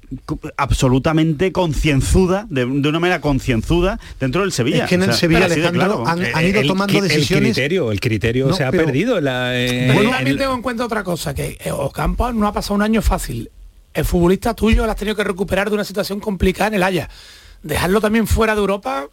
[0.57, 4.85] absolutamente concienzuda, de, de una manera concienzuda dentro del Sevilla.
[4.85, 6.07] Es que en el O sea, Sevilla, Alejandro, claro.
[6.07, 9.21] han- han ido El- tomando el decisiones- criterio, el criterio No, se ha pero- perdido.
[9.21, 12.33] La, eh, pero yo en también el- tengo en cuenta otra cosa que eh, Ocampo
[12.33, 13.51] no ha pasado un año fácil
[13.95, 17.09] el futbolista tuyo lo has tenido que recuperar de una situación complicada en el Haya
[17.63, 19.07] dejarlo también fuera de Europa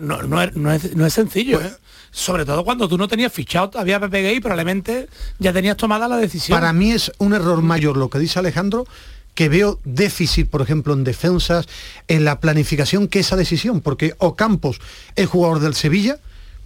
[0.00, 1.70] no, no es, no es- no es sencillo ¿eh?
[2.10, 5.08] sobre todo cuando tú no tenías fichado todavía a Pepe Gay probablemente
[5.38, 8.86] ya tenías tomada la decisión Para mí es un error mayor lo que dice Alejandro,
[9.34, 11.66] que veo déficit, por ejemplo, en defensas,
[12.08, 14.80] en la planificación que esa decisión, porque Ocampos
[15.14, 16.18] es jugador del Sevilla,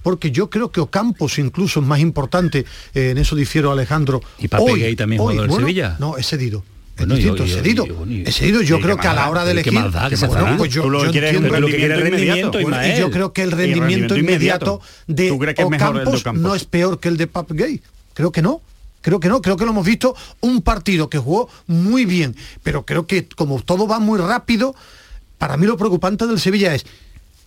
[0.03, 4.23] porque yo creo que Ocampos incluso es más importante, eh, en eso difiero a Alejandro.
[4.38, 5.97] ¿Y Pape Gay también hoy, jugador del bueno, Sevilla?
[6.01, 6.64] No, es cedido.
[6.97, 8.63] Es Bueno, y- distinto, y- es cedido.
[8.63, 9.73] Yo y creo que a la hora de elegir...
[10.57, 14.81] pues yo, yo y yo creo que el rendimiento rendimiento inmediato, inmediato.
[15.09, 17.27] de ¿Tú crees que es mejor el de Ocampos no es peor que el de
[17.27, 17.83] Pape Gay.
[18.15, 18.61] Creo que no.
[19.03, 22.87] creo que no, creo que lo hemos visto un partido que jugó muy bien, pero
[22.87, 24.75] creo que como todo va muy rápido,
[25.37, 26.87] para mí lo preocupante del Sevilla es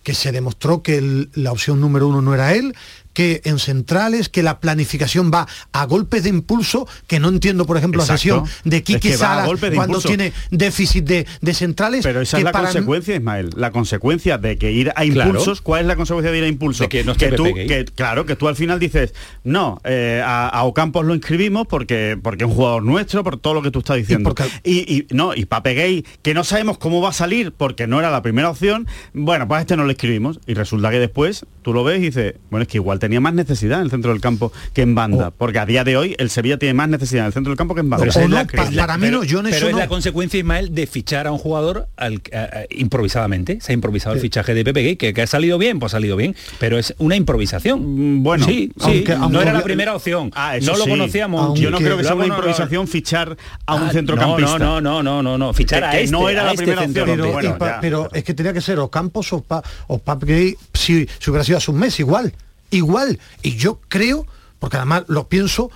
[0.04, 2.74] que se demostró que el- la opción número uno no era él,
[3.12, 7.76] que en centrales, que la planificación va a golpes de impulso, que no entiendo, por
[7.76, 8.12] ejemplo, Exacto.
[8.12, 10.08] la sesión de Es Kiki que Salas de cuando impulso.
[10.08, 12.04] tiene déficit de, de centrales.
[12.04, 13.50] Pero esa que es la para consecuencia, Ismael.
[13.56, 15.30] La consecuencia de que ir a Claro.
[15.30, 16.80] impulsos, ¿cuál es la consecuencia de ir a impulsos?
[16.84, 20.48] De que no esté tú, que, claro, que tú al final dices, no, eh, a,
[20.48, 23.80] a Ocampos lo inscribimos porque, porque es un jugador nuestro, por todo lo que tú
[23.80, 24.34] estás diciendo.
[24.64, 27.98] Y, y- no, y Pape Gay, que no sabemos cómo va a salir porque no
[27.98, 30.40] era la primera opción, bueno, pues a este no lo escribimos.
[30.46, 33.34] Y resulta que después tú lo ves y dices, bueno, es que igual tenía más
[33.34, 35.30] necesidad en el centro del campo que en banda.
[35.30, 37.74] Porque a día de hoy el Sevilla tiene más necesidad en el centro del campo
[37.74, 38.06] que en banda.
[38.06, 38.44] Pero es la-
[38.86, 39.78] la- pero- yo en pero eso es no.
[39.78, 43.58] la consecuencia, Ismael, de fichar a un jugador al- a- a- improvisadamente.
[43.60, 45.96] Se ha improvisado el fichaje de Pepe Gay, que, que ha salido bien, pues ha
[45.96, 48.22] salido bien, pero es una improvisación.
[48.22, 50.30] Bueno, sí, sí, aunque- no aunque- era la primera opción.
[50.34, 50.90] Ah, eso no lo sí.
[50.90, 51.58] conocíamos.
[51.58, 54.58] Yo no creo que sea una no- improvisación fichar a un Ah, centrocampista.
[54.58, 56.64] No, no, no, no, no, no, fichar Que- a este, no era a la este
[56.64, 57.06] primera opción.
[57.06, 57.80] pero, Bueno, y pa- ya.
[57.80, 61.30] pero es que tenía que ser o Campos o, Pa- o Pap Gay si, si
[61.30, 62.32] hubiera sido hace un mes, igual,
[62.70, 63.18] igual.
[63.42, 64.26] Y yo creo,
[64.58, 65.70] porque además lo pienso,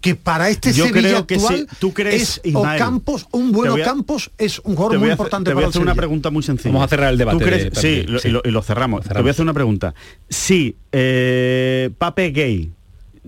[0.00, 1.76] que para este Yo Sevilla creo que actual sí.
[1.78, 2.82] ¿Tú crees, es Ismael?
[2.82, 5.70] Ocampos, un buen a- Ocampos es un jugador muy importante te voy a para el
[5.70, 6.72] hacer una pregunta muy sencilla.
[6.72, 8.28] Vamos a cerrar el debate ¿Tú crees- de- sí, Pape, lo, sí.
[8.28, 9.04] y lo- y lo cerramos.
[9.06, 9.94] Te voy a hacer una pregunta.
[10.28, 12.72] Si eh, Pape Gay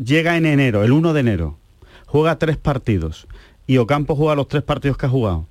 [0.03, 1.59] llega en enero, el 1 de enero,
[2.07, 3.29] juega tres partidos
[3.69, 5.47] y Ocampo juega los tres partidos que ha jugado,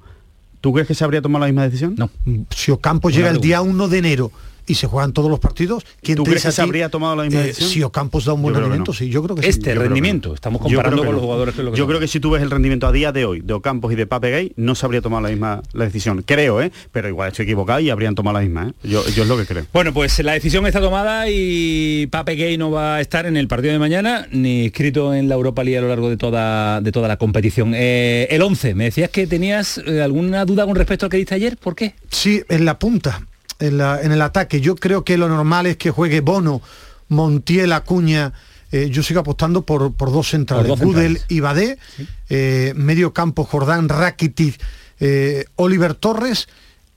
[0.59, 1.95] ¿tú crees que se habría tomado la misma decisión?
[1.97, 2.09] No.
[2.53, 4.31] Si Ocampos llega el día 1 de enero
[4.67, 7.23] y se juegan todos los partidos, ¿quién ¿Tú te crees que se habría tomado la
[7.23, 7.69] misma eh, decisión?
[7.69, 8.91] si Ocampos da un buen rendimiento?
[8.91, 8.97] no.
[8.97, 9.49] Sí, yo creo que sí.
[9.49, 10.35] Este creo que rendimiento, no.
[10.35, 11.89] estamos comparando con los jugadores que lo que Yo son.
[11.89, 14.05] creo que si tú ves el rendimiento a día de hoy de Ocampos y de
[14.07, 16.21] Pape Gay, no se habría tomado la misma la decisión.
[16.25, 16.71] Creo, ¿eh?
[16.91, 18.87] Pero igual estoy equivocado y habrían tomado la misma, ¿eh?
[18.87, 19.65] Yo, yo es lo que creo.
[19.73, 23.47] Bueno, pues la decisión está tomada y Pape Gay no va a estar en el
[23.47, 26.91] partido de mañana ni inscrito en la Europa League a lo largo de toda, de
[26.91, 27.73] toda la competición.
[27.75, 31.35] Eh, el 11, me decías que tenías eh, alguna duda con respecto al que diste
[31.35, 31.95] ayer, ¿por qué?
[32.09, 33.21] Sí, en la punta,
[33.63, 34.61] en, la- en el ataque.
[34.61, 36.61] Yo creo que lo normal es que juegue Bono,
[37.09, 38.33] Montiel, Acuña.
[38.71, 41.25] eh, yo sigo apostando por, por dos centrales, Por dos Gudel centrales.
[41.29, 41.77] y Badé,
[42.29, 44.59] eh, medio campo Jordán, Rakitic,
[44.99, 46.47] eh, Oliver Torres,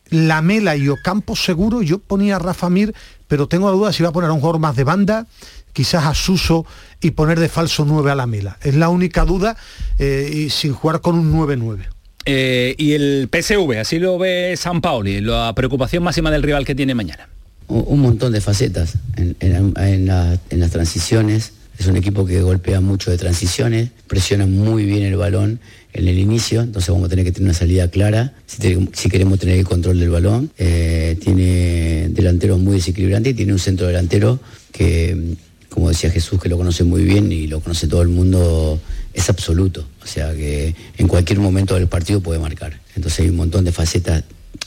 [0.09, 1.83] Lamela y Ocampo seguro.
[1.83, 2.95] Yo ponía a Rafa Mir,
[3.29, 5.27] pero tengo la duda si va a poner a un jugador más de banda,
[5.73, 6.65] quizás a Suso
[7.01, 8.57] y poner de falso 9 a Lamela.
[8.63, 9.57] Es la única duda
[9.99, 11.89] y sin jugar con un 9-9.
[12.29, 16.75] Eh, y el PSV, así lo ve San Paoli, la preocupación máxima del rival que
[16.75, 17.29] tiene mañana.
[17.69, 21.53] un montón de facetas en, en- en la- en las transiciones.
[21.79, 25.59] Es un equipo que golpea mucho de transiciones, presiona muy bien el balón
[25.93, 29.59] en el inicio, entonces vamos a tener que tener una salida clara si queremos tener
[29.59, 30.51] el control del balón.
[30.59, 34.39] Eh, tiene delanteros muy desequilibrantes y tiene un centro delantero
[34.73, 35.35] que,
[35.69, 38.79] como decía Jesús, que lo conoce muy bien y lo conoce todo el mundo,
[39.17, 39.85] es absoluto.
[40.03, 42.79] O sea que en cualquier momento del partido puede marcar.
[42.95, 44.23] Entonces hay un montón de facetas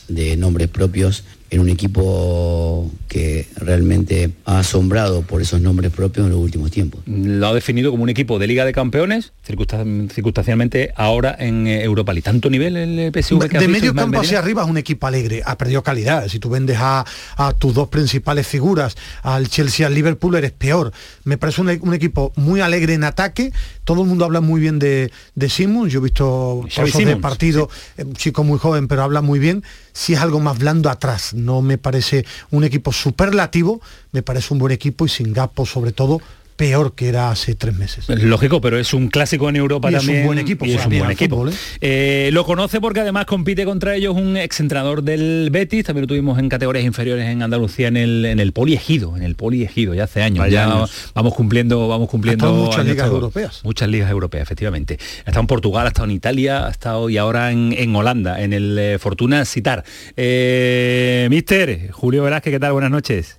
[0.08, 6.32] de nombres propios en un equipo que realmente ha asombrado por esos nombres propios en
[6.32, 7.02] los últimos tiempos.
[7.08, 11.84] Lo ha definido como un equipo de Liga de Campeones, circunstan- circunstancialmente ahora en eh,
[11.84, 12.22] Europa League.
[12.24, 15.58] ¿Tanto nivel el PSV que de medio campo hacia arriba es un equipo alegre, ha
[15.58, 16.28] perdido calidad.
[16.28, 17.04] Si tú vendes a,
[17.38, 20.92] a tus dos principales figuras, al Chelsea, al Liverpool, eres peor.
[21.30, 23.54] Me parece un, un equipo muy alegre en ataque.
[23.84, 25.94] Todo el mundo habla muy bien de, de Simmons.
[25.94, 29.64] Yo he visto trozos de partido, eh, un chico muy joven, pero habla muy bien.
[29.94, 33.80] Si es algo más blando atrás, no me parece un equipo superlativo,
[34.12, 36.20] me parece un buen equipo y sin Gapo sobre todo
[36.60, 38.10] peor que era hace tres meses.
[38.10, 40.26] Lógico, pero es un clásico en Europa Y es un también.
[40.26, 41.38] buen equipo, y es un buen equipo.
[41.38, 41.56] fútbol, ¿eh?
[41.80, 46.38] Eh, lo conoce porque además compite contra ellos un exentrenador del Betis, también lo tuvimos
[46.38, 50.22] en categorías inferiores en Andalucía en el, en el poliegido, en el poliegido, ya hace
[50.22, 50.40] años.
[50.40, 51.12] Vaya ya años.
[51.14, 53.62] vamos cumpliendo, vamos cumpliendo muchas ligas europeas.
[53.64, 54.98] Muchas ligas europeas, efectivamente.
[55.20, 58.44] Ha estado en Portugal, ha estado en Italia, ha estado y ahora en, en Holanda,
[58.44, 59.86] en el eh, Fortuna Citar.
[60.18, 62.74] Eh, Mister, Julio Velázquez, ¿qué tal?
[62.74, 63.39] Buenas noches.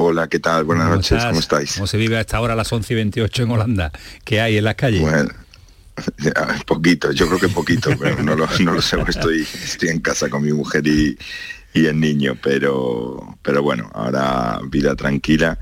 [0.00, 0.62] Hola, ¿qué tal?
[0.62, 1.24] Buenas ¿Cómo noches, estás?
[1.24, 1.74] ¿cómo estáis?
[1.74, 3.90] ¿Cómo se vive a esta hora a las 11 y 28 en Holanda?
[4.22, 5.00] ¿Qué hay en las calles?
[5.00, 5.28] Bueno,
[6.18, 6.32] ya,
[6.64, 10.30] poquito, yo creo que poquito, pero no lo, no lo sé, estoy, estoy en casa
[10.30, 11.18] con mi mujer y,
[11.74, 15.58] y el niño, pero, pero bueno, ahora vida tranquila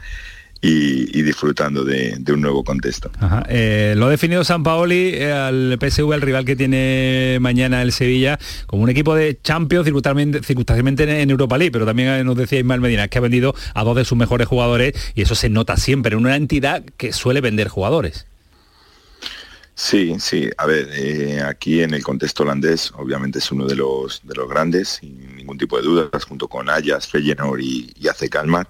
[0.60, 3.10] y, y disfrutando de, de un nuevo contexto.
[3.20, 7.82] Ajá, eh, lo ha definido San Paoli eh, al PSV, el rival que tiene mañana
[7.82, 12.24] el Sevilla, como un equipo de Champions circunstancialmente, circunstancialmente en, Europa League, pero también eh,
[12.24, 15.34] nos decía Ismael Medina que ha vendido a dos de sus mejores jugadores y eso
[15.34, 18.26] se nota siempre en una entidad que suele vender jugadores.
[19.78, 24.22] Sí, sí, a ver, eh, aquí en el contexto holandés obviamente es uno de los,
[24.24, 28.30] de los grandes, sin ningún tipo de dudas, junto con Ajax, Feyenoord y, y AC
[28.30, 28.68] Kalmar.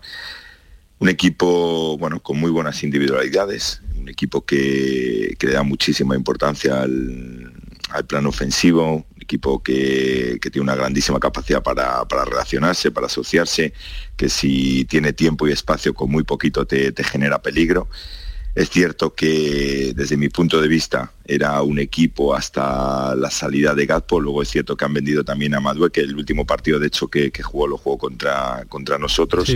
[0.98, 6.82] Un equipo, bueno, con muy buenas individualidades, un equipo que, que le da muchísima importancia
[6.82, 7.52] al,
[7.90, 13.06] al plano ofensivo, un equipo que, que tiene una grandísima capacidad para, para, relacionarse, para
[13.06, 13.72] asociarse,
[14.16, 17.88] que si tiene tiempo y espacio con muy poquito te, te genera peligro.
[18.54, 23.84] Es cierto que desde mi punto de vista era un equipo hasta la salida de
[23.84, 26.86] Gatpo, luego es cierto que han vendido también a Madue, que el último partido de
[26.86, 29.52] hecho que, que jugó lo jugó contra, contra nosotros.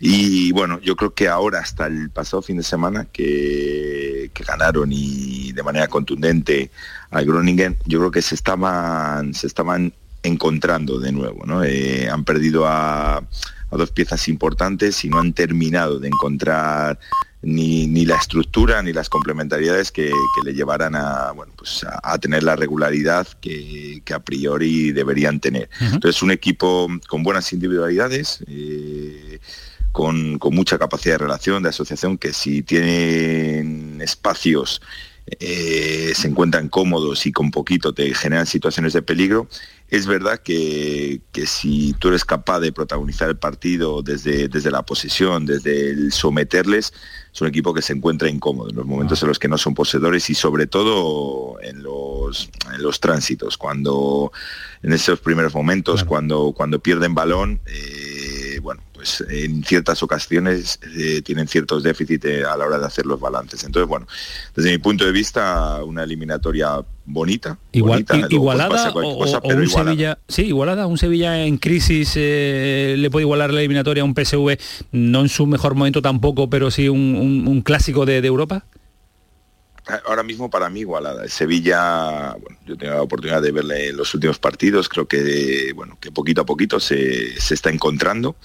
[0.00, 4.90] Y bueno, yo creo que ahora hasta el pasado fin de semana que, que ganaron
[4.92, 6.70] y de manera contundente
[7.10, 11.62] al Groningen, yo creo que se estaban, se estaban encontrando de nuevo, ¿no?
[11.64, 13.24] Eh, han perdido a, a
[13.70, 16.98] dos piezas importantes y no han terminado de encontrar
[17.42, 22.00] ni, ni, la estructura ni las complementariedades que, que le llevaran a, bueno, pues a,
[22.02, 25.68] a tener la regularidad que, que, a priori deberían tener.
[25.80, 25.94] Uh -huh.
[25.94, 29.38] Entonces, un equipo con buenas individualidades, eh,
[29.96, 34.82] con, con, mucha capacidad de relación, de asociación, que si tienen espacios
[35.40, 39.48] eh, se encuentran cómodos y con poquito te generan situaciones de peligro.
[39.88, 44.82] Es verdad que, que, si tú eres capaz de protagonizar el partido desde, desde la
[44.82, 46.92] posesión, desde el someterles,
[47.32, 49.74] es un equipo que se encuentra incómodo en los momentos en los que no son
[49.74, 54.30] poseedores y sobre todo en los, en los tránsitos, cuando
[54.82, 56.08] en esos primeros momentos, claro.
[56.08, 62.44] cuando, cuando pierden balón, eh, bueno, pues en ciertas ocasiones eh, tienen ciertos déficits eh,
[62.44, 63.62] a la hora de hacer los balances.
[63.62, 64.06] Entonces, bueno,
[64.54, 67.58] desde mi punto de vista, una eliminatoria bonita.
[67.72, 69.90] Igual, bonita, igualada o, cosa, o un igualada.
[69.90, 74.14] Sevilla, sí, igualada, un Sevilla en crisis eh, le puede igualar la eliminatoria a un
[74.14, 74.58] PSV,
[74.92, 78.64] no en su mejor momento tampoco, pero sí un, un, un clásico de, de Europa
[80.04, 81.28] ahora mismo para mí igualada.
[81.28, 85.96] Sevilla, bueno, yo tengo la oportunidad de verle en los últimos partidos, creo que bueno,
[86.00, 88.36] que poquito a poquito se, se está encontrando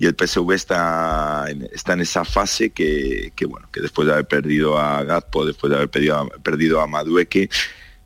[0.00, 4.14] y el PSV está en, está en esa fase que, que, bueno, que después de
[4.14, 7.50] haber perdido a Gatpo, después de haber perdido a, perdido a Madueque,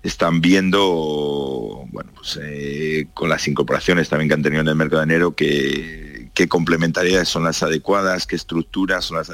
[0.02, 5.02] están viendo, bueno, pues eh, con las incorporaciones también que han tenido en el mercado
[5.02, 9.30] de enero que qué complementariedades son las adecuadas, qué estructuras son las,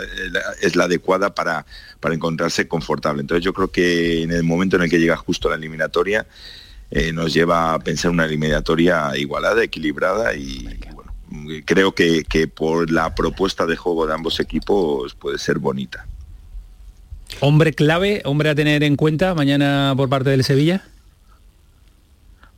[0.61, 1.65] es la adecuada para,
[1.99, 3.23] para encontrarse confortable.
[3.23, 6.27] Entonces yo creo que en el momento en el que llega justo la eliminatoria,
[6.91, 10.69] eh, nos lleva a pensar una eliminatoria igualada, equilibrada y,
[11.65, 16.07] creo que, que por la propuesta de juego de ambos equipos puede ser bonita.
[17.41, 20.85] Hombre clave, hombre a tener en cuenta mañana por parte del Sevilla.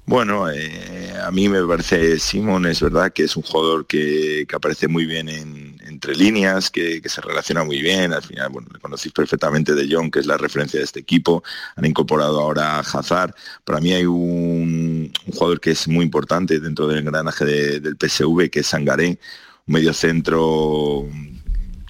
[0.06, 4.56] Bueno, eh, a mí me parece Simon, es verdad que es un jugador que, que
[4.56, 8.80] aparece muy bien en, entre líneas, que, se relaciona muy bien, al final, bueno, le
[8.80, 11.42] conocéis perfectamente de John, que es la referencia de este equipo,
[11.76, 16.86] han incorporado ahora a Hazard, para mí hay un, jugador que es muy importante dentro
[16.88, 19.18] del engranaje de, del PSV, que es Sangaré,
[19.66, 21.06] un medio centro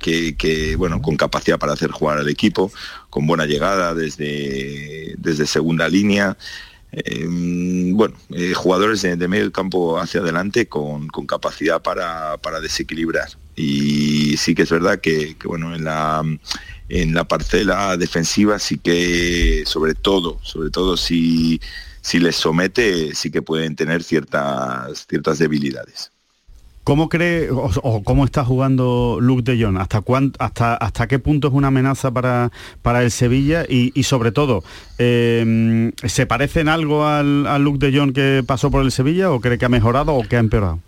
[0.00, 2.72] que, que, bueno, con capacidad para hacer jugar al equipo,
[3.08, 6.36] con buena llegada desde, desde segunda línea,
[6.92, 13.28] eh, bueno, eh, jugadores de, medio campo hacia adelante con, capacidad para, para, desequilibrar.
[13.56, 16.22] Y sí que es verdad que, que, bueno, en la
[16.92, 21.58] en la parcela defensiva sí que sobre todo, sobre todo si,
[22.02, 26.12] si les somete, sí que pueden tener ciertas, ciertas debilidades.
[26.84, 29.78] ¿Cómo cree o, cómo está jugando Luke de Jong?
[29.78, 32.50] ¿Hasta, cuán, hasta, ¿Hasta qué punto es una amenaza para,
[32.82, 33.64] para el Sevilla?
[33.68, 34.64] Y, y sobre todo,
[34.98, 39.30] eh, ¿se parece en algo al, al Luke de Jong que pasó por el Sevilla
[39.30, 40.80] o cree que ha mejorado o que ha empeorado?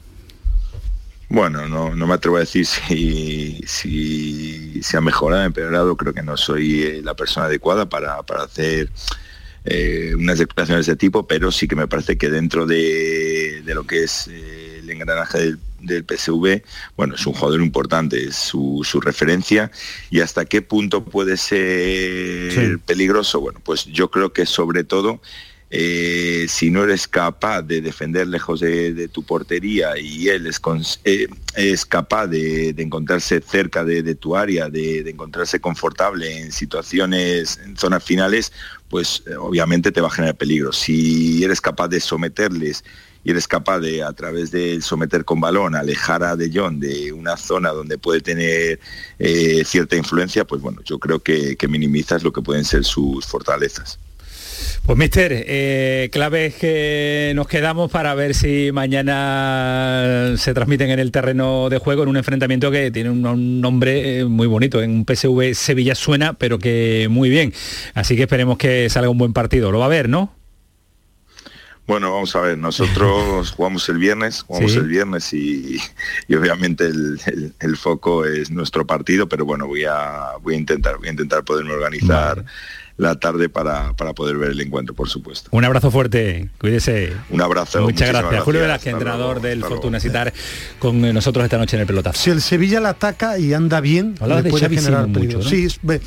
[1.29, 5.97] Bueno, no, no me atrevo a decir si, si, si ha mejorado, empeorado.
[5.97, 8.91] Creo que no soy la persona adecuada para, para hacer
[9.65, 13.75] eh, unas declaraciones de ese tipo, pero sí que me parece que dentro de, de
[13.75, 16.63] lo que es eh, el engranaje del del PSV,
[16.97, 19.71] bueno, es un jugador importante, es su, su, referencia
[20.11, 22.77] y hasta qué punto puede ser sí.
[22.85, 25.21] peligroso, bueno, pues yo creo que sobre todo
[25.77, 30.61] eh, si no eres capaz de defender lejos de, de tu portería y él es,
[31.03, 36.53] eh, es capaz de, de, encontrarse cerca de, de tu área, de, encontrarse confortable en
[36.53, 38.53] situaciones, en zonas finales,
[38.89, 40.73] pues eh, obviamente te va a generar peligro.
[40.73, 42.85] Si eres capaz de someterles
[43.25, 47.13] y eres capaz de, a través del someter con balón, alejar a De Jong de
[47.13, 48.79] una zona donde puede tener
[49.19, 53.27] eh, cierta influencia, pues bueno, yo creo que, que, minimizas lo que pueden ser sus
[53.27, 53.99] fortalezas.
[54.87, 61.11] Pues mister, eh, claves que nos quedamos para ver si mañana se transmiten en el
[61.11, 64.91] terreno de juego en un enfrentamiento que tiene un, un nombre eh, muy bonito, en
[64.91, 67.55] un PSV Sevilla suena, pero que muy bien.
[67.95, 69.73] Así que esperemos que salga un buen partido.
[69.73, 70.34] Lo va a ver, ¿no?
[71.87, 74.79] Bueno, vamos a ver, nosotros jugamos el viernes, jugamos Sí.
[74.79, 75.77] el viernes y,
[76.29, 80.59] y obviamente el, el- el foco es nuestro partido, pero bueno, voy a, voy a
[80.59, 82.45] intentar, voy a intentar poderme organizar
[82.97, 85.49] la tarde para, para poder ver el encuentro, por supuesto.
[85.53, 87.13] Un abrazo fuerte, cuídese.
[87.29, 87.83] Un abrazo.
[87.83, 88.43] Muchas gracias.
[88.45, 88.61] Julio.
[88.61, 89.65] Velázquez, entrenador luego, del.
[89.65, 90.33] Fortuna Citar,
[90.79, 92.19] con nosotros esta noche en el pelotazo.
[92.23, 95.39] Si el Sevilla la ataca y anda bien, Hablabas le de puede Xavi generar mucho,
[95.39, 95.43] ¿no?
[95.45, 96.01] Sí, es- ve,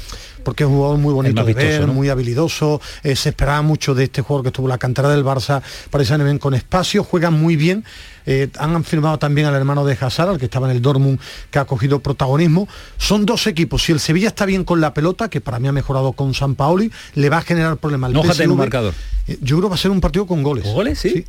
[0.47, 1.93] porque es un jugador muy bonito más de vistoso, ver, ¿no?
[1.93, 2.79] muy habilidoso.
[3.03, 6.15] eh, se esperaba mucho de este jugador que estuvo en la cantera del Barça, parece
[6.19, 7.83] bien con espacio, juega muy bien.
[8.25, 11.19] eh, han firmado también al hermano de Hazard, al que estaba en el Dortmund,
[11.51, 12.65] que ha cogido protagonismo.
[12.97, 13.83] Son dos equipos.
[13.83, 16.55] Si el Sevilla está bien con la pelota, que para mí ha mejorado con San
[16.55, 18.55] Paoli, le va a generar problemas al No en un PSV.
[18.55, 18.93] marcador.
[19.27, 20.63] Eh, Yo creo que va a ser un partido con goles.
[20.63, 20.97] ¿Con goles?
[20.97, 21.25] Sí.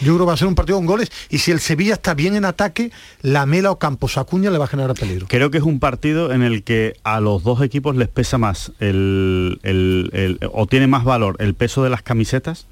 [0.00, 2.14] Yo creo que va a ser un partido con goles y si el Sevilla está
[2.14, 2.90] bien en ataque,
[3.22, 5.26] la Mela o Campos Acuña le va a generar peligro.
[5.28, 8.72] Creo que es un partido en el que a los dos equipos les pesa más
[8.80, 12.66] el, el- el- o tiene más valor el peso de las camisetas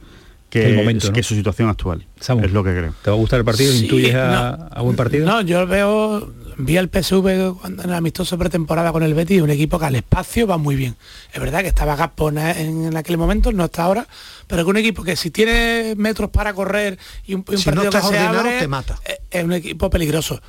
[0.50, 1.12] que, El momento, ¿no?
[1.12, 2.04] que su situación actual.
[2.18, 2.92] Samu, es lo que creo.
[3.04, 3.72] ¿Te va a gustar el partido?
[3.72, 4.76] Sí, ¿Intuyes a, no.
[4.78, 5.24] a buen partido?
[5.24, 6.32] No, yo veo,
[6.64, 9.96] vi al PSV cuando en el amistoso pretemporada con el Betis, un equipo que al
[9.96, 10.96] espacio va muy bien.
[11.32, 14.06] Es verdad que estaba Gaspona en, en aquel momento, no está ahora,
[14.46, 17.76] pero que un equipo que si tiene metros para correr y un, un Si no
[17.82, 18.98] partido que se abre, te mata.
[19.04, 20.40] eh, es un equipo peligroso.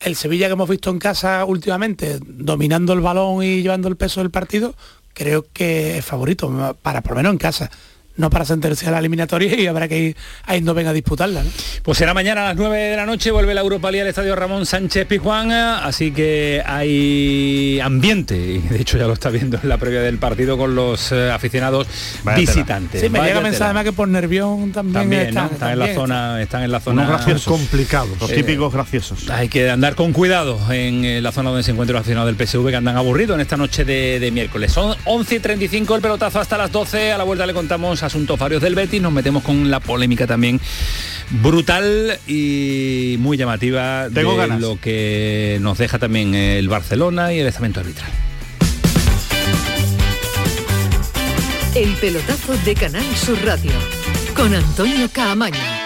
[0.00, 4.20] El Sevilla que hemos visto en casa últimamente, dominando el balón y llevando el peso
[4.20, 4.74] del partido,
[5.14, 7.70] creo que es favorito, para por lo menos en casa.
[8.16, 11.42] No para sentenciar la eliminatoria y habrá que ir a Eindhoven a disputarla.
[11.42, 11.50] ¿no?
[11.82, 14.34] Pues será mañana a las 9 de la noche, vuelve la Europa League al Estadio
[14.34, 19.68] Ramón Sánchez Pizjuán, así que hay ambiente, y de hecho ya lo está viendo en
[19.68, 21.86] la previa del partido con los eh, aficionados
[22.24, 23.00] Vaya visitantes.
[23.00, 25.44] Sí, me Vaya llega mensaje además que por Nervión también, También, ¿no?
[25.44, 27.44] están, Están en la zona, están en la zona Unos graciosos.
[27.52, 28.18] complicados.
[28.20, 29.28] Los Eh, típicos graciosos.
[29.30, 32.36] Hay que andar con cuidado en eh, la zona donde se encuentra el aficionado del
[32.36, 34.72] PSV que andan aburridos en esta noche de, de miércoles.
[34.72, 37.12] Son 11 y 35 el pelotazo hasta las 12.
[37.12, 39.02] A la vuelta le contamos asuntos varios del Betis.
[39.02, 40.60] Nos metemos con la polémica también
[41.42, 44.60] brutal y muy llamativa Tengo de ganas.
[44.60, 48.10] lo que nos deja también el Barcelona y el estamento arbitral.
[51.74, 53.72] El pelotazo de Canal Sur Radio
[54.34, 55.85] con Antonio Caamaño.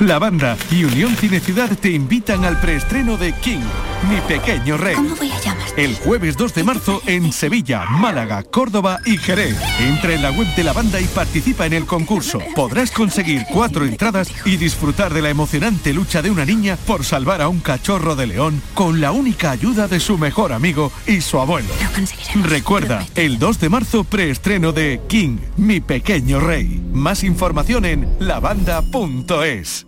[0.00, 3.58] La banda y Unión Cine Ciudad te invitan al preestreno de King,
[4.08, 4.94] mi pequeño rey.
[4.94, 5.56] ¿Cómo voy a?
[5.76, 9.56] El jueves 2 de marzo en Sevilla, Málaga, Córdoba y Jerez.
[9.80, 12.38] Entra en la web de la banda y participa en el concurso.
[12.54, 17.42] Podrás conseguir cuatro entradas y disfrutar de la emocionante lucha de una niña por salvar
[17.42, 21.40] a un cachorro de león con la única ayuda de su mejor amigo y su
[21.40, 21.70] abuelo.
[22.44, 26.80] Recuerda, el 2 de marzo preestreno de King, mi pequeño rey.
[26.92, 29.87] Más información en lavanda.es.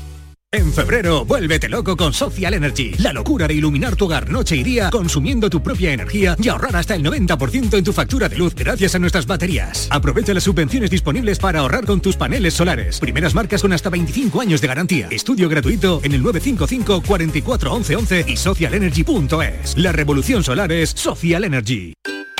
[0.53, 2.95] En febrero, vuélvete loco con Social Energy.
[2.97, 6.75] La locura de iluminar tu hogar noche y día consumiendo tu propia energía y ahorrar
[6.75, 9.87] hasta el 90% en tu factura de luz gracias a nuestras baterías.
[9.89, 12.99] Aprovecha las subvenciones disponibles para ahorrar con tus paneles solares.
[12.99, 15.07] Primeras marcas con hasta 25 años de garantía.
[15.09, 19.77] Estudio gratuito en el 955 44 11 11 y socialenergy.es.
[19.77, 21.93] La revolución solar es Social Energy.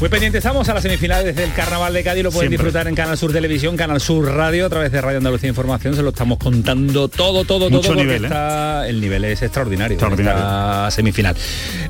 [0.00, 2.64] Muy pendientes estamos a las semifinales del Carnaval de Cádiz, lo pueden Siempre.
[2.64, 6.00] disfrutar en Canal Sur Televisión, Canal Sur Radio, a través de Radio Andalucía Información, se
[6.02, 8.26] lo estamos contando todo, todo, Mucho todo, nivel, ¿eh?
[8.28, 10.38] está, el nivel es extraordinario, Extraordinario.
[10.40, 11.36] esta semifinal.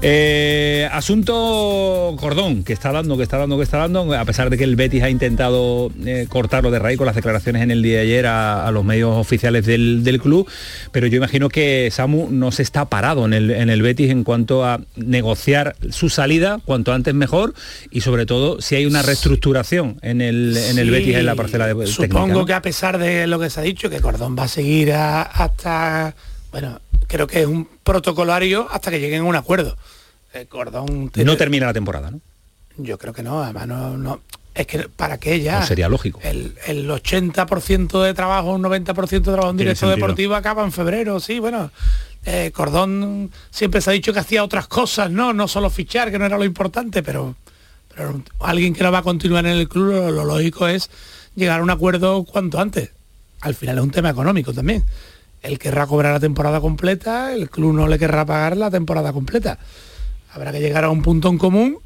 [0.02, 4.58] Eh, asunto Cordón, que está dando, que está dando, que está dando, a pesar de
[4.58, 7.98] que el Betis ha intentado eh, cortarlo de raíz con las declaraciones en el día
[7.98, 10.48] de ayer a, a los medios oficiales del, del club,
[10.90, 14.24] pero yo imagino que Samu no se está parado en el, en el Betis en
[14.24, 17.54] cuanto a negociar su salida cuanto antes mejor
[17.92, 21.34] y sobre todo si hay una reestructuración en el, en el Sí, Betis en la
[21.34, 22.46] parcela de Supongo técnica, ¿no?
[22.46, 25.22] que a pesar de lo que se ha dicho, que Cordón va a seguir a-
[25.22, 26.14] hasta,
[26.52, 29.76] bueno, creo que es un protocolario hasta que lleguen a un acuerdo.
[30.34, 32.20] Eh, Cordón no termina la temporada, ¿no?
[32.76, 34.20] Yo creo que no, además no, no-
[34.54, 35.60] es que para qué ya.
[35.60, 36.18] No sería lógico.
[36.22, 41.20] El, el 80% de trabajo, un 90% de trabajo en directo deportivo acaba en febrero,
[41.20, 41.70] sí, bueno.
[42.26, 45.32] eh, Cordón siempre se ha dicho que hacía otras cosas, ¿no?
[45.32, 47.36] No solo fichar, que no era lo importante, pero,
[47.94, 50.90] pero alguien que no va a continuar en el club, lo, lógico es
[51.34, 52.90] llegar a un acuerdo cuanto antes.
[53.40, 54.84] Al final es un tema económico también.
[55.42, 59.58] Él querrá cobrar la temporada completa, el club no le querrá pagar la temporada completa.
[60.32, 61.78] Habrá que llegar a un punto en común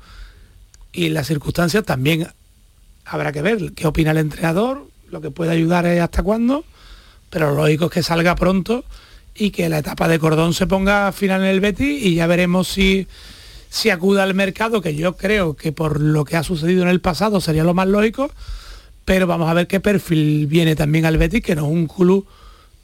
[0.93, 2.29] y las circunstancias también
[3.05, 6.65] habrá que ver qué opina el entrenador, lo que puede ayudar es hasta cuándo,
[7.31, 8.85] pero lo lógico es que salga pronto
[9.35, 12.69] y que la etapa de cordón se ponga final en el Betis y ya veremos
[12.69, 13.07] si,
[13.75, 17.01] si acude al mercado, que yo creo que por lo que ha sucedido en el
[17.01, 18.31] pasado sería lo más lógico,
[19.05, 22.25] pero vamos a ver qué perfil viene también al Betis, que no es un club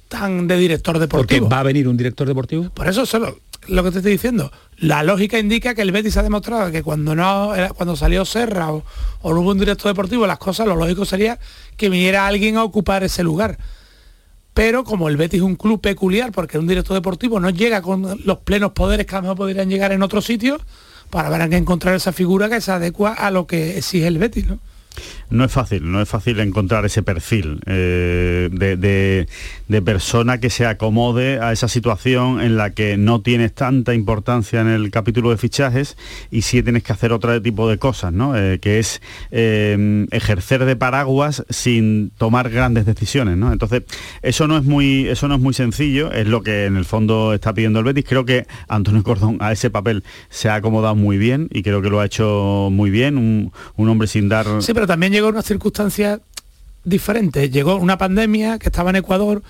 [0.09, 1.49] tan de director Porque deportivo.
[1.49, 2.71] va a venir un director deportivo.
[2.71, 3.39] Por eso solo
[3.69, 4.51] lo que te estoy diciendo.
[4.79, 8.83] La lógica indica que el Betis ha demostrado que cuando no cuando salió Serra o,
[9.23, 11.39] o no hubo un director deportivo, las cosas, lo lógico sería
[11.77, 13.59] que viniera alguien a ocupar ese lugar.
[14.55, 18.21] Pero como el Betis es un club peculiar, porque un director deportivo no llega con
[18.25, 20.61] los plenos poderes que a lo mejor podrían llegar en otros sitios,
[21.11, 24.47] para habrá que encontrar esa figura que se adecua a lo que exige el Betis,
[24.47, 24.59] ¿no?
[25.31, 30.67] No es fácil, no es fácil encontrar ese perfil eh, de, de- persona que se
[30.67, 35.37] acomode a esa situación en la que no tienes tanta importancia en el capítulo de
[35.39, 35.97] fichajes
[36.31, 38.37] y sí tienes que hacer otro tipo de cosas, ¿no?
[38.37, 39.01] Eh, que es
[39.31, 43.53] eh, ejercer de paraguas sin tomar grandes decisiones, ¿no?
[43.53, 43.85] Entonces,
[44.23, 47.33] eso no es muy, eso no es muy sencillo, es lo que en el fondo
[47.33, 48.05] está pidiendo el Betis.
[48.07, 51.89] Creo que Antonio Cordón a ese papel se ha acomodado muy bien y creo que
[51.89, 55.43] lo ha hecho muy bien, un, un hombre sin dar Sí, pero también llegó una
[55.43, 56.21] circunstancia
[56.83, 57.51] diferente.
[57.51, 59.43] Llegó una pandemia que estaba en Ecuador,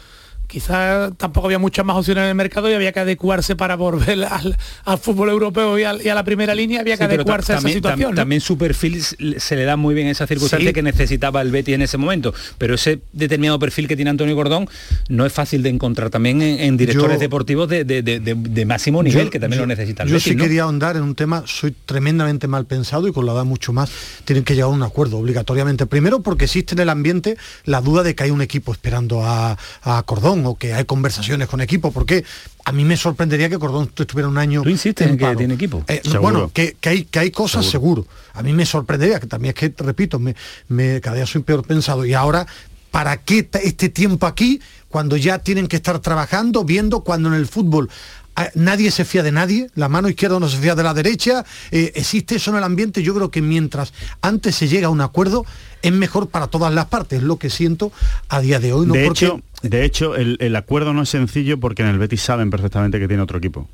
[0.50, 4.24] quizás tampoco había muchas más opciones en el mercado y había que adecuarse para volver
[4.30, 7.52] al, al fútbol europeo y, al- y a la primera línea, había que Sí, adecuarse
[7.54, 8.10] a esa tam- situación.
[8.10, 8.16] ¿no?
[8.16, 10.74] también su perfil se le da muy bien esa circunstancia Sí.
[10.74, 12.34] que necesitaba el Betis en ese momento.
[12.58, 14.68] Pero ese determinado perfil que tiene Antonio Cordón
[15.08, 18.34] no es fácil de encontrar también en, en directores Yo- deportivos de, de- de- de-
[18.34, 20.42] de máximo nivel, Yo- que también yo- lo necesita el Yo Betis, sí ¿no?
[20.42, 23.90] quería ahondar en un tema, soy tremendamente mal pensado y con la edad mucho más,
[24.24, 25.86] tienen que llegar a un acuerdo obligatoriamente.
[25.86, 29.56] Primero porque existe en el ambiente la duda de que hay un equipo esperando a,
[29.82, 32.24] a Cordón o que hay conversaciones con equipo, porque
[32.64, 34.62] a mí me sorprendería que Cordón estuviera un año...
[34.62, 35.38] ¿Tú insistes en que paro.
[35.38, 35.84] tiene equipo?
[35.88, 38.06] Eh, bueno, que, que hay, que hay cosas seguro.
[38.34, 40.34] A mí me sorprendería, que también es que, repito, me,
[40.68, 42.04] me- cada día soy peor pensado.
[42.04, 42.46] Y ahora,
[42.90, 47.46] ¿para qué este tiempo aquí cuando ya tienen que estar trabajando, viendo cuando en el
[47.46, 47.88] fútbol
[48.34, 51.44] ah, nadie se fía de nadie, la mano izquierda no se fía de la derecha,
[51.70, 55.00] eh, existe eso en el ambiente, yo creo que mientras antes se llega a un
[55.00, 55.44] acuerdo,
[55.82, 57.92] es mejor para todas las partes, es lo que siento
[58.28, 58.86] a día de hoy.
[58.86, 61.98] No de, porque- hecho, de hecho, el, el acuerdo no es sencillo porque en el
[61.98, 63.68] Betis saben perfectamente que tiene otro equipo.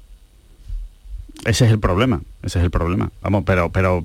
[1.45, 3.11] Ese es el problema, ese es el problema.
[3.22, 4.03] Vamos, pero, pero,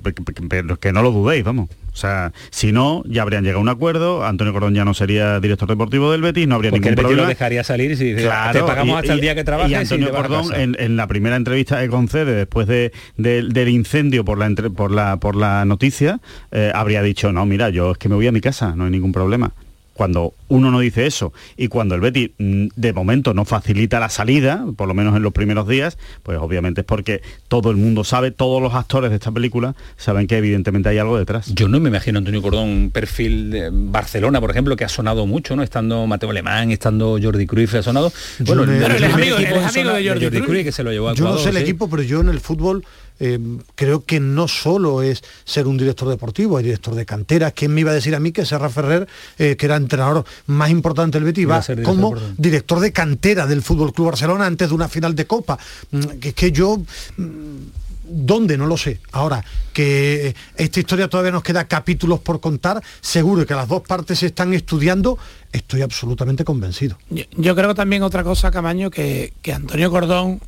[0.48, 1.70] pero que no lo dudéis, vamos.
[1.92, 5.40] O sea, si no, ya habrían llegado a un acuerdo, Antonio Cordón ya no sería
[5.40, 8.30] director deportivo del Betis, no habría Porque el ningún Betis lo dejaría salir si dice,
[8.52, 10.54] te pagamos y- hasta el y- día que trabajes Y y Antonio te a Cordón,
[10.54, 14.70] en, en la primera entrevista que concede después de, de- del incendio por la, entre-
[14.70, 16.20] por la, por la noticia,
[16.52, 18.90] eh, habría dicho, no, mira, yo es que me voy a mi casa, no hay
[18.90, 19.52] ningún problema.
[19.94, 24.08] Cuando uno no dice eso y cuando el Betis mm, de momento no facilita la
[24.08, 28.02] salida, por lo menos en los primeros días, pues obviamente es porque todo el mundo
[28.04, 31.52] sabe, todos los actores de esta película saben que evidentemente hay algo detrás.
[31.54, 35.26] Yo no me imagino Antonio Cordón un perfil de Barcelona, por ejemplo, que ha sonado
[35.26, 35.62] mucho, ¿no?
[35.62, 38.12] Estando Mateo Alemán, estando Jordi Cruyff, ha sonado.
[38.40, 40.44] Bueno, no- el amigo- de Jordi Cruyff.
[40.46, 41.62] Cruyff, que se lo llevó a Yo no Ecuador, sé el sí.
[41.62, 42.84] equipo, pero yo en el fútbol
[43.20, 43.38] eh,
[43.74, 47.50] creo que no solo es ser un director deportivo, hay director de cantera.
[47.50, 49.08] ¿Quién me iba a decir a mí que Serra Ferrer,
[49.38, 53.46] eh, que era entrenador más importante del Betis, va ser director como director de cantera
[53.46, 55.58] del Fútbol Club Barcelona antes de una final de Copa?
[55.90, 56.82] Mm, Que es que yo
[57.16, 57.82] mm,
[58.12, 58.58] ¿Dónde?
[58.58, 59.00] No lo sé.
[59.12, 59.42] Ahora,
[59.72, 64.26] que esta historia todavía nos queda capítulos por contar, seguro que las dos partes se
[64.26, 65.18] están estudiando,
[65.50, 66.98] estoy absolutamente convencido.
[67.08, 70.40] Yo, yo creo también otra cosa, Camaño, que, que Antonio Cordón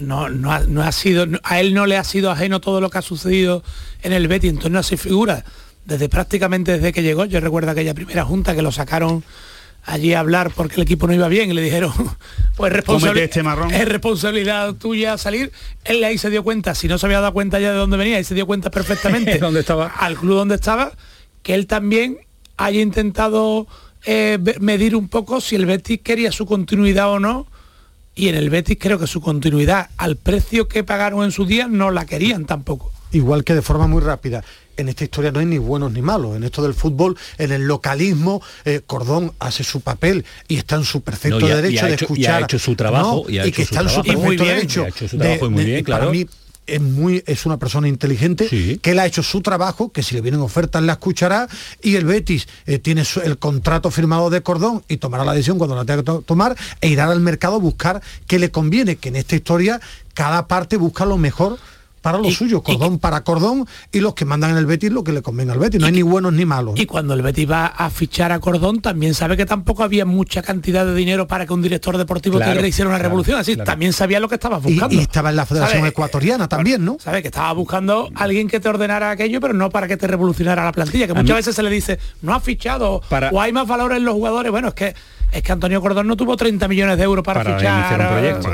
[0.00, 2.90] no, no, ha, no ha sido, a él no le ha sido ajeno todo lo
[2.90, 3.62] que ha sucedido
[4.02, 5.44] en el Betis, entonces no se figura
[5.84, 7.24] desde prácticamente desde que llegó.
[7.26, 9.22] Yo recuerdo aquella primera junta que lo sacaron
[9.84, 11.92] allí a hablar porque el equipo no iba bien y le dijeron,
[12.56, 13.72] pues responsabili- este marrón.
[13.72, 15.52] es responsabilidad tuya salir.
[15.84, 18.18] Él ahí se dio cuenta, si no se había dado cuenta ya de dónde venía,
[18.18, 19.86] y se dio cuenta perfectamente ¿Dónde estaba?
[19.86, 20.90] al club donde estaba,
[21.42, 22.18] que él también
[22.56, 23.68] haya intentado
[24.06, 27.46] eh, medir un poco si el Betis quería su continuidad o no.
[28.16, 31.68] Y en el Betis creo que su continuidad al precio que pagaron en su día
[31.68, 32.90] no la querían tampoco.
[33.12, 34.42] igual que de forma muy rápida.
[34.76, 36.36] En esta historia no hay ni buenos ni malos.
[36.36, 40.84] En esto del fútbol, en el localismo, eh, Cordón hace su papel y está en
[40.84, 42.42] su perfecto No, y ha- derecho y ha de hecho- y escuchar.
[42.42, 44.00] ha hecho su trabajo, No, y ha que hecho su está en su trabajo.
[44.00, 44.80] Y perfecto muy bien, derecho.
[44.80, 46.10] y ha hecho su trabajo y muy bien, para claro.
[46.12, 46.26] mí
[46.66, 48.46] es muy es una persona inteligente
[48.82, 51.48] que él ha hecho su trabajo que si le vienen ofertas la escuchará
[51.82, 55.58] y el Betis eh, tiene su- el contrato firmado de Cordón y tomará la decisión
[55.58, 58.96] cuando la tenga que to- tomar e irá al mercado a buscar qué le conviene
[58.96, 59.80] que en esta historia
[60.14, 61.58] cada parte busca lo mejor
[62.06, 65.10] para lo suyo, cordón para cordón y los que mandan en el Betis lo que
[65.10, 66.78] le convenga al Betis, no hay ni buenos ni malos.
[66.78, 70.40] Y cuando el Betis va a fichar a Cordón, también sabe que tampoco había mucha
[70.42, 73.40] cantidad de dinero para que un director deportivo Claro, que hiciera una claro, revolución.
[73.40, 73.66] Así, claro.
[73.68, 74.94] también sabía lo que estaba Y- buscando.
[74.94, 75.88] y estaba en la Federación ¿Sabe?
[75.88, 76.96] Ecuatoriana también, ¿no?
[77.00, 80.64] Sabe que estaba buscando alguien que te ordenara aquello, pero no para que te revolucionara
[80.64, 81.06] la plantilla.
[81.06, 83.66] Que A muchas mí- veces se le dice, no ha fichado, Para- o hay más
[83.66, 84.52] valores en los jugadores.
[84.52, 84.94] Bueno, es que
[85.36, 87.78] es que Antonio Cordón no tuvo 30 millones de euros para, para fichar.
[87.78, 88.48] iniciar un proyecto.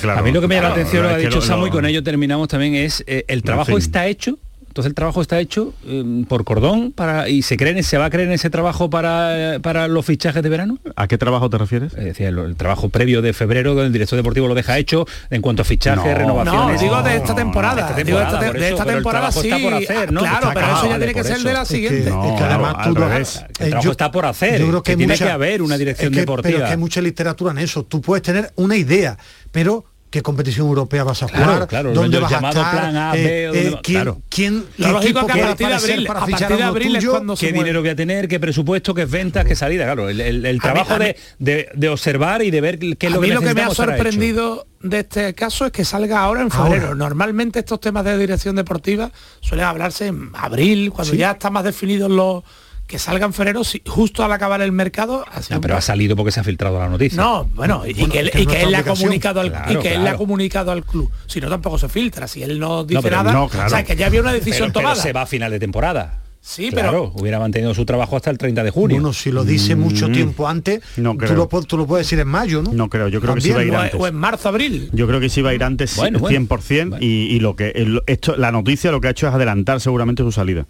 [0.00, 0.20] claro.
[0.20, 1.70] A mí lo que me llama la atención lo que ha dicho lo- Samu y
[1.70, 3.78] con ello terminamos también es eh, el trabajo fin.
[3.78, 4.38] está hecho.
[4.78, 8.04] Entonces el trabajo está hecho eh, por cordón para y se cree en- se va
[8.04, 10.78] a creer en ese trabajo para, para los fichajes de verano.
[10.94, 11.94] ¿A qué trabajo te refieres?
[11.94, 15.04] Es decir, el, el trabajo previo de febrero donde el director deportivo lo deja hecho
[15.30, 16.76] en cuanto a fichajes, No, renovaciones.
[16.76, 17.92] No, digo de esta temporada.
[18.04, 19.48] Digo de esta, temporada, te- por de esta temporada sí.
[19.48, 20.20] está por hacer, ¿no?
[20.20, 21.98] Claro, Está pero eso ya tiene que por ser de la Es que- siguiente.
[21.98, 23.12] es que No, además tú lo-.
[23.12, 23.26] El eh,
[23.56, 24.60] trabajo yo- está por hacer.
[24.60, 26.52] yo creo que que tiene mucha- que haber una dirección es que- deportiva.
[26.54, 27.82] Pero que hay mucha literatura en eso.
[27.84, 29.18] Tú puedes tener una idea,
[29.50, 31.68] pero ¿qué competición europea vas a Claro, jugar?
[31.68, 32.70] claro, ¿Dónde el vas a estar?
[32.72, 34.22] plan A, Eh, B, o dónde eh, ¿quién, claro.
[34.28, 37.10] quién, Lo lógico que a partir de abril- para a partir de abril es tuyo?
[37.12, 37.64] cuando se qué mueve.
[37.66, 40.94] dinero voy a tener, qué presupuesto, qué ventas, qué salida, claro, el, el- el trabajo
[40.98, 43.54] mí- de, de- de observar y de ver qué es a lo que lo que
[43.54, 46.84] me ha sorprendido de este caso es que salga ahora en febrero.
[46.88, 46.94] Ahora.
[46.94, 51.18] Normalmente estos temas de dirección deportiva suelen hablarse en abril, cuando Sí.
[51.18, 52.44] ya están más definidos los
[52.88, 55.24] que salgan en febrero, si- justo al acabar el mercado.
[55.50, 57.22] No, un pero ha salido porque se ha filtrado la noticia.
[57.22, 59.94] No, bueno, y, Bueno, que, él, y que le ha comunicado al Claro, y que
[59.94, 61.10] él le ha comunicado al club.
[61.26, 63.66] Si no tampoco se filtra, si él no dice pero nada, no, claro.
[63.66, 65.02] o sea, que ya había una decisión pero, pero tomada.
[65.02, 66.22] se va a final de temporada.
[66.40, 68.96] Sí, claro, hubiera mantenido su trabajo hasta el 30 de junio.
[68.96, 70.12] Bueno, si lo dice mucho Mm.
[70.12, 71.34] tiempo antes, No tú, creo.
[71.34, 72.72] lo, pu- tú lo puedes decir en mayo, ¿no?
[72.72, 74.00] No creo, yo creo que sí También, va a ir antes.
[74.00, 74.88] o en marzo, abril.
[74.94, 76.30] Yo creo que sí va a ir antes Bueno, bueno.
[76.48, 79.80] 100% Y, y lo que el- esto la noticia lo que ha hecho es adelantar
[79.82, 80.64] seguramente su salida.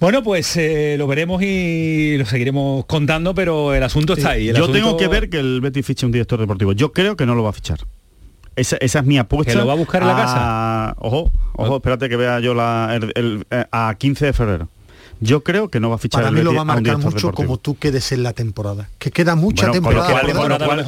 [0.00, 4.48] Bueno, pues eh, lo veremos y lo seguiremos contando, pero el asunto está ahí.
[4.48, 6.72] el Yo asunto- tengo que ver que el Betis fiche un director deportivo.
[6.72, 7.80] Yo creo que no lo va a fichar.
[8.54, 9.52] Esa, esa es mi apuesta.
[9.52, 10.96] ¿Que lo va a buscar en la casa?
[11.00, 14.68] Ojo, ojo, espérate que vea yo la, el- el- eh, a 15 de febrero.
[15.20, 17.08] Yo creo que no va a fichar Para el mí lo va a marcar mucho
[17.08, 17.32] deportivo.
[17.32, 18.88] como tú quedes en la temporada.
[19.00, 20.22] Que queda mucha Bueno, con lo temporada.
[20.62, 20.84] con lo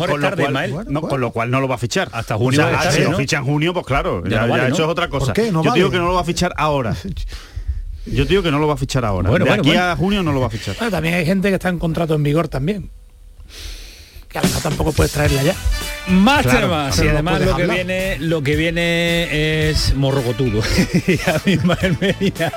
[0.53, 2.09] cual- no, con lo cual no lo va a fichar.
[2.13, 3.11] Hasta O junio sea, debe estar, si ¿no?
[3.11, 5.27] lo ficha en junio, pues claro, Ya ya, no ya vale, eso es otra cosa.
[5.27, 5.51] ¿Por qué?
[5.51, 6.95] No Yo digo que no lo va a fichar ahora.
[8.07, 9.29] Yo digo que no lo va a fichar ahora.
[9.31, 9.85] Bueno, de bueno, aquí bueno.
[9.85, 10.75] a junio no lo va a fichar.
[10.77, 12.91] Bueno, también hay gente que está en contrato en vigor también.
[14.29, 15.55] Que a lo mejor tampoco puedes traerla ya.
[16.09, 17.77] Más Claro, temas y además lo que hablar.
[17.77, 20.63] viene lo que viene es morrocotudo
[21.07, 22.53] y a mí Ismael Medina,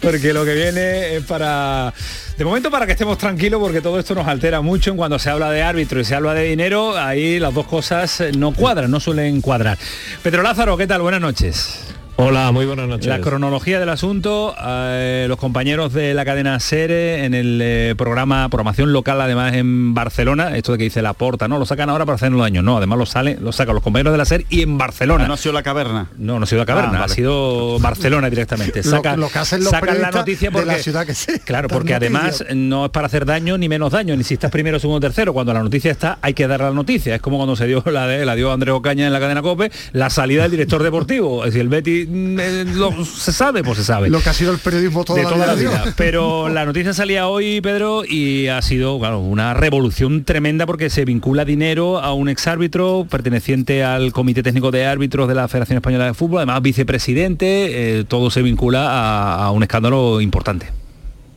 [0.00, 1.94] porque lo que viene es para
[2.36, 5.30] de momento para que estemos tranquilos porque todo esto nos altera mucho en cuando se
[5.30, 9.00] habla de árbitro y se habla de dinero ahí las dos cosas no cuadran no
[9.00, 9.78] suelen cuadrar
[10.22, 11.80] Pedro Lázaro qué tal buenas noches
[12.16, 13.06] Hola, muy buenas noches.
[13.06, 18.48] la cronología del asunto, eh, los compañeros de la cadena SERE en el eh, programa
[18.50, 21.58] Programación Local, además en Barcelona, esto de que dice la porta, ¿no?
[21.58, 24.18] Lo sacan ahora para hacernos daño, no, además lo sale, lo sacan los compañeros de
[24.18, 25.24] la SER y en Barcelona.
[25.24, 26.10] Ah, no ha sido la caverna.
[26.18, 27.12] No, no ha sido la caverna, Ah, vale.
[27.12, 28.82] ha sido Barcelona directamente.
[28.84, 31.38] Lo- Saca- lo que hacen los sacan la noticia de porque, la ciudad que sea.
[31.38, 34.78] Claro, porque además no es para hacer daño ni menos daño, ni si estás primero,
[34.78, 35.32] segundo, tercero.
[35.32, 37.14] Cuando la noticia está, hay que dar la noticia.
[37.16, 39.72] Es como cuando se dio la de la dio Andrés Ocaña en la cadena COPE,
[39.92, 41.50] la salida del director deportivo.
[41.50, 44.58] Si el Betty eh, lo- se sabe, pues se sabe Lo que ha sido el
[44.58, 45.70] periodismo toda de la toda la vida.
[45.82, 45.94] vida.
[45.96, 51.04] Pero la noticia salía hoy, Pedro, y ha sido claro, una revolución tremenda porque se
[51.04, 56.06] vincula dinero a un exárbitro perteneciente al Comité Técnico de Árbitros de la Federación Española
[56.06, 60.66] de Fútbol, además vicepresidente, eh, todo se vincula a, a un escándalo importante.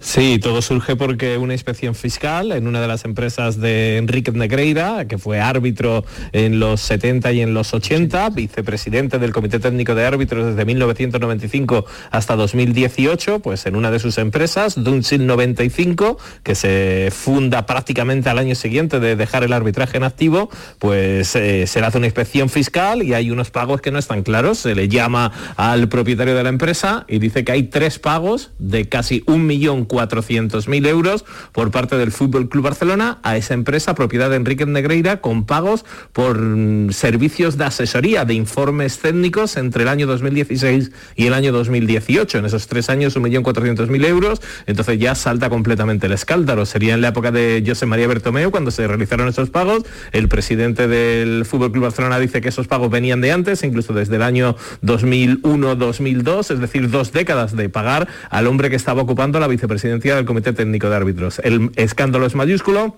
[0.05, 5.07] Sí, todo surge porque una inspección fiscal en una de las empresas de Enrique Negreira,
[5.07, 10.05] que fue árbitro en los 70 y en los 80, vicepresidente del Comité Técnico de
[10.05, 17.09] Árbitros desde 1995 hasta 2018, pues en una de sus empresas, Dunsil 95, que se
[17.11, 21.87] funda prácticamente al año siguiente de dejar el arbitraje en activo, pues eh, se le
[21.87, 24.59] hace una inspección fiscal y hay unos pagos que no están claros.
[24.59, 28.87] Se le llama al propietario de la empresa y dice que hay tres pagos de
[28.87, 34.29] casi un millón 400.000 euros por parte del Fútbol Club Barcelona a esa empresa propiedad
[34.29, 39.89] de Enrique Negreira con pagos por mm, servicios de asesoría, de informes técnicos entre el
[39.89, 42.39] año 2016 y el año 2018.
[42.39, 46.65] En esos tres años 1.400.000 euros, entonces ya salta completamente el escáldalo.
[46.65, 49.83] Sería en la época de José María Bertomeu cuando se realizaron esos pagos.
[50.11, 54.15] El presidente del Fútbol Club Barcelona dice que esos pagos venían de antes, incluso desde
[54.15, 59.47] el año 2001-2002, es decir, dos décadas de pagar al hombre que estaba ocupando la
[59.47, 61.39] vicepresidencia presidencia del Comité Técnico de Árbitros.
[61.43, 62.97] El escándalo es mayúsculo,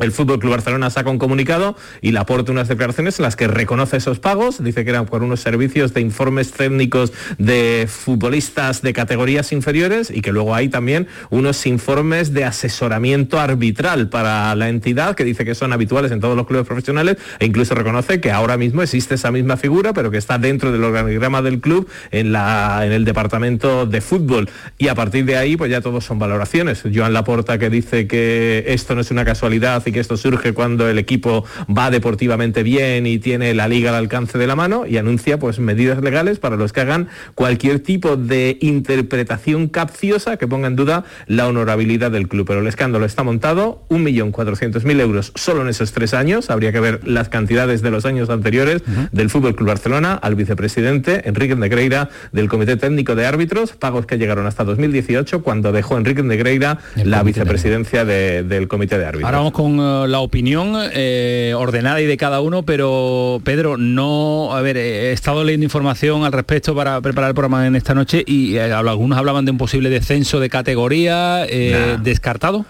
[0.00, 3.48] el Fútbol Club Barcelona saca un comunicado y le aporta unas declaraciones en las que
[3.48, 8.92] reconoce esos pagos, dice que eran por unos servicios de informes técnicos de futbolistas de
[8.92, 15.14] categorías inferiores y que luego hay también unos informes de asesoramiento arbitral para la entidad
[15.14, 18.56] que dice que son habituales en todos los clubes profesionales e incluso reconoce que ahora
[18.56, 22.82] mismo existe esa misma figura pero que está dentro del organigrama del club en, la,
[22.84, 26.82] en el departamento de fútbol y a partir de ahí pues ya todos son valoraciones.
[26.92, 30.88] Joan Laporta que dice que esto no es una casualidad y que esto surge cuando
[30.88, 34.96] el equipo va deportivamente bien y tiene la liga al alcance de la mano y
[34.96, 40.66] anuncia pues medidas legales para los que hagan cualquier tipo de interpretación capciosa que ponga
[40.68, 42.46] en duda la honorabilidad del club.
[42.46, 47.00] Pero el escándalo está montado, 1.400.000 euros solo en esos tres años, habría que ver
[47.06, 48.82] las cantidades de los años anteriores
[49.12, 54.18] del Fútbol Club Barcelona al vicepresidente Enrique Negreira del Comité Técnico de Árbitros, pagos que
[54.18, 59.26] llegaron hasta 2018 cuando dejó Enrique Negreira la vicepresidencia de- del Comité de Árbitros.
[59.26, 64.54] Ahora vamos con eh, la opinión eh, ordenada y de cada uno, pero Pedro, no,
[64.54, 67.94] a ver, eh, he estado leyendo información al respecto para preparar el programa en esta
[67.94, 72.02] noche y eh, algunos hablaban de un posible descenso de categoría, eh, Nah.
[72.02, 72.64] descartado.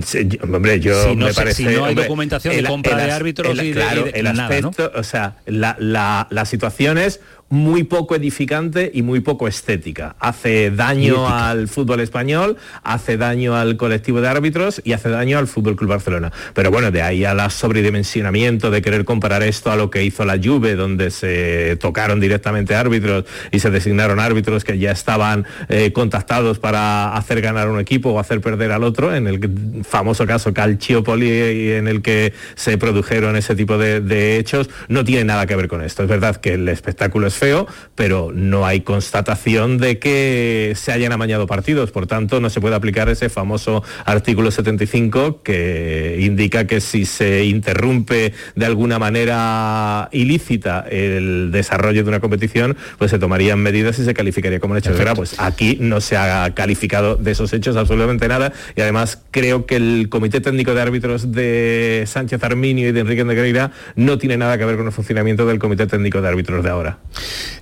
[0.00, 2.96] Sí, yo- hombre, yo Si no me parece, si no hay hombre, documentación de compra
[2.96, 4.68] de árbitros y de- claro, y de- el nada, ¿no?
[4.68, 7.20] aspecto, o sea, la, la- la situación es
[7.50, 10.16] muy poco edificante y muy poco estética.
[10.18, 15.46] Hace daño al fútbol español, hace daño al colectivo de árbitros y hace daño al
[15.46, 16.32] Fútbol Club Barcelona.
[16.54, 20.38] Pero bueno, de ahí al sobredimensionamiento de querer comparar esto a lo que hizo la
[20.42, 26.58] Juve, donde se tocaron directamente árbitros y se designaron árbitros que ya estaban eh, contactados
[26.58, 31.72] para hacer ganar un equipo o hacer perder al otro, en el famoso caso Calciopoli
[31.72, 35.68] en el que se produjeron ese tipo de, de hechos, no tiene nada que ver
[35.68, 36.02] con esto.
[36.02, 41.12] Es verdad que el espectáculo es feo, pero no hay constatación de que se hayan
[41.12, 41.90] amañado partidos.
[41.90, 47.44] Por tanto, no se puede aplicar ese famoso artículo 75 que indica que si se
[47.44, 54.04] interrumpe de alguna manera ilícita el desarrollo de una competición, pues se tomarían medidas y
[54.04, 55.14] se calificaría como un hecho de guerra.
[55.14, 59.76] Pues aquí no se ha calificado de esos hechos absolutamente nada y además creo que
[59.76, 64.58] el Comité Técnico de Árbitros de Sánchez Arminio y de Enrique Negreira no tiene nada
[64.58, 66.98] que ver con el funcionamiento del Comité Técnico de Árbitros de ahora.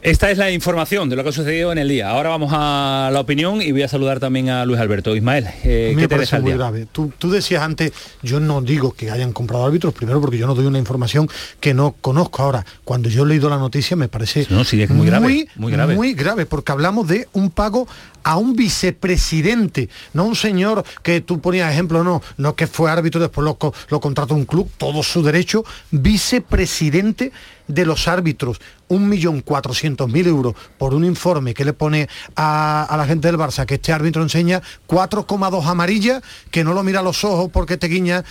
[0.03, 2.11] Esta es la información de lo que ha sucedido en el día.
[2.11, 5.15] Ahora vamos a la opinión y voy a saludar también a Luis Alberto.
[5.17, 6.59] Ismael, eh, ¿qué te parece deja el muy día?
[6.59, 6.87] grave.
[6.93, 7.93] Tú, tú decías antes,
[8.23, 11.29] yo no digo que hayan comprado árbitros, primero porque yo no doy una información
[11.61, 12.43] que no conozco.
[12.43, 14.47] Ahora, cuando yo he leído la noticia me parece
[14.91, 15.95] muy grave, muy grave.
[15.95, 17.87] muy grave, porque hablamos de un pago
[18.27, 23.21] a un vicepresidente, no un señor que tú ponías ejemplo, no, no que fue árbitro,
[23.21, 23.57] después lo,
[23.89, 27.31] lo contrató un club, todo su derecho, vicepresidente
[27.69, 32.83] de los árbitros, un millón cuatrocientos mil euros por un informe que le pone a,
[32.83, 36.21] a la gente del Barça que este árbitro enseña 4,2 amarilla,
[36.51, 38.25] que no lo mira a los ojos porque te guiña,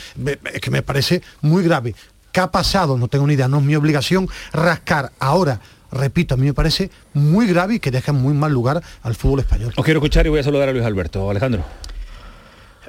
[0.53, 1.95] es que me parece muy grave.
[2.33, 2.97] ¿Qué ha pasado?
[2.97, 5.61] No tengo ni idea, no es mi obligación rascar ahora.
[5.95, 9.15] Repito, a mí me parece muy grave y que deja en muy mal lugar al
[9.15, 9.73] fútbol español.
[9.77, 11.29] Os quiero escuchar y voy a saludar a Luis Alberto.
[11.29, 11.63] Alejandro.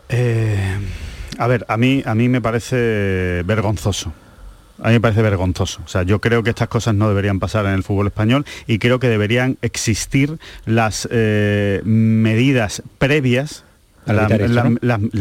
[0.09, 0.77] Eh,
[1.39, 4.13] a ver, a mí, a mí me parece vergonzoso.
[4.83, 5.83] A mí me parece vergonzoso.
[5.85, 8.79] O sea, yo creo que estas cosas no deberían pasar en el fútbol español y
[8.79, 13.63] creo que deberían existir las eh, medidas previas.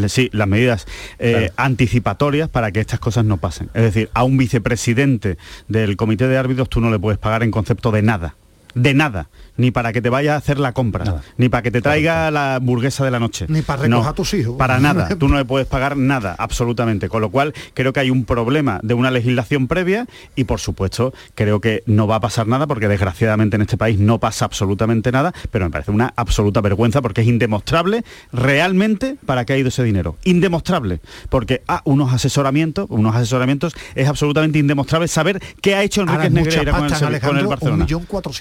[0.08, 0.86] Sí, las medidas
[1.20, 3.70] eh, anticipatorias para que estas cosas no pasen.
[3.74, 7.52] Es decir, a un vicepresidente del comité de árbitros tú no le puedes pagar en
[7.52, 8.36] concepto de nada.
[8.74, 11.82] de nada, ni para que te vaya a hacer la compra, ni para que te
[11.82, 13.46] traiga la hamburguesa de la noche.
[13.50, 14.56] Ni para recoger a tus hijos.
[14.58, 17.10] Para nada, tú no le puedes pagar nada, absolutamente.
[17.10, 21.14] Con lo cual, creo que hay un problema de una legislación previa y, por supuesto,
[21.36, 25.12] creo que no va a pasar nada porque desgraciadamente en este país no pasa absolutamente
[25.12, 29.70] nada, pero me parece una absoluta vergüenza porque es indemostrable realmente para qué ha ido
[29.70, 30.18] ese dinero.
[30.24, 31.00] Indemostrable,
[31.30, 36.72] porque a unos asesoramientos, unos asesoramientos es absolutamente indemostrable saber qué ha hecho Enrique Negreira
[36.72, 37.88] con el, con el Barcelona.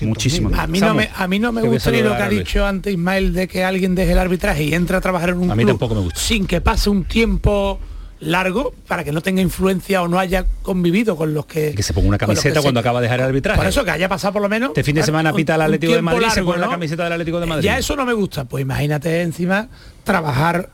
[0.02, 0.50] Muchísimo.
[0.56, 2.92] A mí no me, a mí no me gusta ni lo que ha dicho antes
[2.92, 5.62] Ismael de que alguien deje el arbitraje y entre a trabajar en un A mí
[5.64, 6.18] club tampoco me gusta.
[6.20, 7.78] sin que pase un tiempo
[8.20, 11.92] largo para que no tenga influencia o no haya convivido con los que Que se
[11.92, 13.58] ponga una camiseta se- cuando acaba de dejar el arbitraje.
[13.58, 15.62] por eso que haya pasado por lo menos Este fin de semana un- pita el
[15.62, 17.64] Atlético de Madrid y se largo, pone la camiseta del Atlético de Madrid.
[17.64, 19.68] ya eso no me gusta pues imagínate encima
[20.04, 20.70] trabajar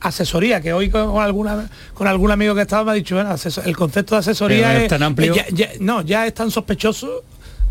[0.00, 3.34] asesoría que hoy con, con alguna con algún amigo que estaba me ha dicho bueno,
[3.64, 5.34] el concepto de asesoría es es, tan amplio.
[5.34, 7.24] es ya- ya- no ya es tan sospechoso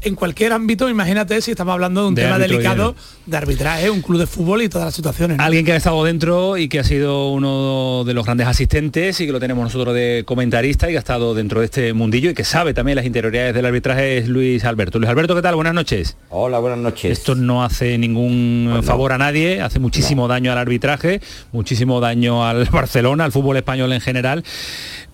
[0.06, 2.94] en cualquier ámbito imagínate si estamos hablando de un De tema delicado
[3.26, 5.44] de- de arbitraje un club de fútbol y todas las situaciones ¿no?
[5.44, 9.26] Alguien que ha estado dentro y que ha sido uno de los grandes asistentes y
[9.26, 12.34] que lo tenemos nosotros de comentarista y que ha estado dentro de este mundillo y
[12.36, 15.00] que sabe también las interioridades del arbitraje es Luis Alberto.
[15.00, 15.56] Luis Alberto, ¿qué tal?
[15.56, 16.18] Buenas noches.
[16.30, 17.12] Hola, buenas noches.
[17.12, 18.84] Esto no hace ningún Pues no.
[18.84, 21.20] favor a nadie, hace muchísimo daño al arbitraje,
[21.52, 24.44] muchísimo daño al Barcelona, al fútbol español en general.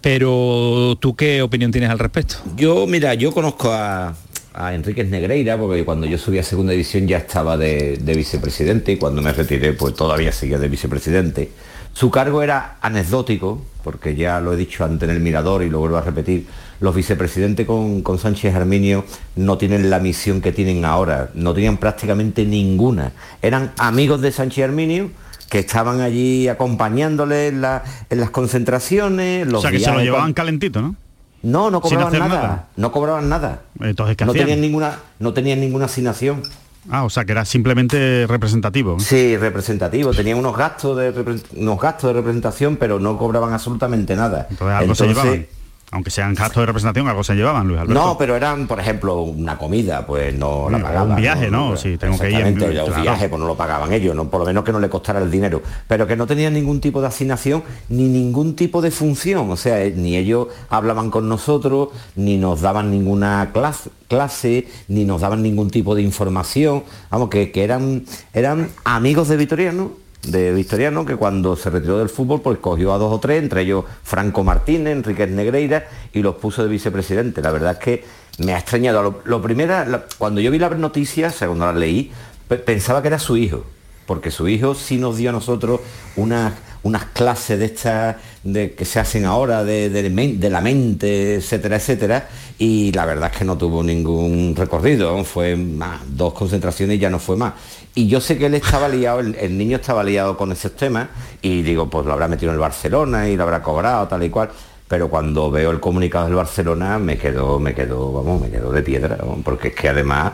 [0.02, 2.36] Pero tú qué opinión tienes al respecto?
[2.58, 4.16] Yo, mira, yo conozco a,
[4.54, 8.92] a Enríquez Negreira porque cuando yo subí a segunda división ya estaba de, de vicepresidente
[8.94, 11.52] y cuando me retiré pues todavía seguía de vicepresidente.
[11.94, 15.80] Su cargo era anecdótico, porque ya lo he dicho antes en el Mirador y lo
[15.80, 16.46] vuelvo a repetir,
[16.80, 19.04] los vicepresidentes con, con Sánchez Arminio
[19.36, 23.12] no tienen la misión que tienen ahora, no tenían prácticamente ninguna.
[23.42, 25.12] Eran amigos de Sánchez Arminio
[25.50, 30.00] que estaban allí acompañándole en, la- en las concentraciones, los o sea, que se lo
[30.02, 30.96] llevaban calentito, ¿no?
[31.44, 32.68] No, no cobraban nada, nada.
[32.76, 33.62] No cobraban nada.
[33.80, 34.46] Entonces, ¿qué no hacían?
[34.46, 36.44] tenían ninguna, no tenían ninguna asignación.
[36.90, 38.94] Ah, o sea, que era simplemente representativo.
[38.94, 39.00] ¿no?
[39.00, 40.14] Sí, representativo.
[40.14, 44.48] Tenían unos gastos de unos gastos de representación, pero no cobraban absolutamente nada.
[44.50, 45.46] Entonces algo se llevaban.
[45.94, 48.02] Aunque sean gastos de representación, algo se llevaban, Luis Alberto.
[48.02, 51.10] No, pero eran, por ejemplo, una comida, pues no la Mm, pagaban.
[51.10, 51.76] un viaje, ¿no?
[51.76, 53.02] Sí, tengo que ir en- un claro.
[53.02, 54.30] viaje, pues no lo pagaban ellos, ¿no?
[54.30, 55.62] por lo menos que no le costara el dinero.
[55.90, 59.52] Pero que no tenían ningún tipo de asignación ni ningún tipo de función.
[59.52, 65.04] O sea, eh, ni ellos hablaban con nosotros, ni nos daban ninguna clase, clase ni
[65.04, 66.84] nos daban ningún tipo de información.
[67.10, 69.92] Vamos, que, que eran, eran amigos de Vitoriano
[70.24, 73.62] de Victoriano que cuando se retiró del fútbol pues cogió a dos o tres, entre
[73.62, 77.42] ellos Franco Martínez, Enriquez Negreira y los puso de vicepresidente.
[77.42, 78.04] La verdad es que
[78.40, 79.02] me ha extrañado.
[79.02, 82.12] Lo, lo primero, la- cuando yo vi las noticias, o sea, cuando las leí,
[82.48, 83.66] pe- pensaba que era su hijo,
[84.06, 85.80] porque su hijo sí nos dio a nosotros
[86.16, 86.54] unas,
[86.84, 91.76] unas clases de estas de, que se hacen ahora de, de de la mente, etcétera,
[91.78, 97.00] etcétera, y la verdad es que no tuvo ningún recorrido, fue más, dos concentraciones y
[97.00, 97.54] ya no fue más.
[97.94, 101.10] Y yo sé que él estaba liado, el, el niño estaba liado con esos temas,
[101.42, 104.30] y digo, pues lo habrá metido en el Barcelona y lo habrá cobrado, tal y
[104.30, 104.50] cual.
[104.88, 108.82] Pero cuando veo el comunicado del Barcelona me quedo, me quedo, vamos, me quedo de
[108.82, 110.34] piedra, porque es que además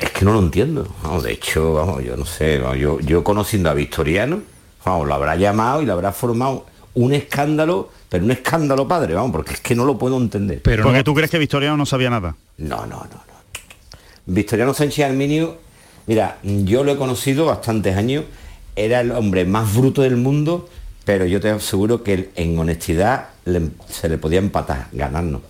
[0.00, 0.86] es que no lo entiendo.
[1.02, 4.42] Vamos, de hecho, vamos, yo no sé, vamos, yo, yo conociendo a Victoriano,
[4.84, 9.32] vamos, lo habrá llamado y le habrá formado un escándalo, pero un escándalo padre, vamos,
[9.32, 10.60] porque es que no lo puedo entender.
[10.62, 12.36] Pero Porque tú crees que Victoriano no sabía nada.
[12.58, 13.34] No, no, no, no.
[14.26, 15.58] Victoriano Sánchez Arminio,
[16.06, 18.24] mira, yo lo he conocido bastantes años,
[18.76, 20.68] era el hombre más bruto del mundo,
[21.04, 25.42] pero yo te aseguro que en honestidad le- se le podía empatar, ganarnos.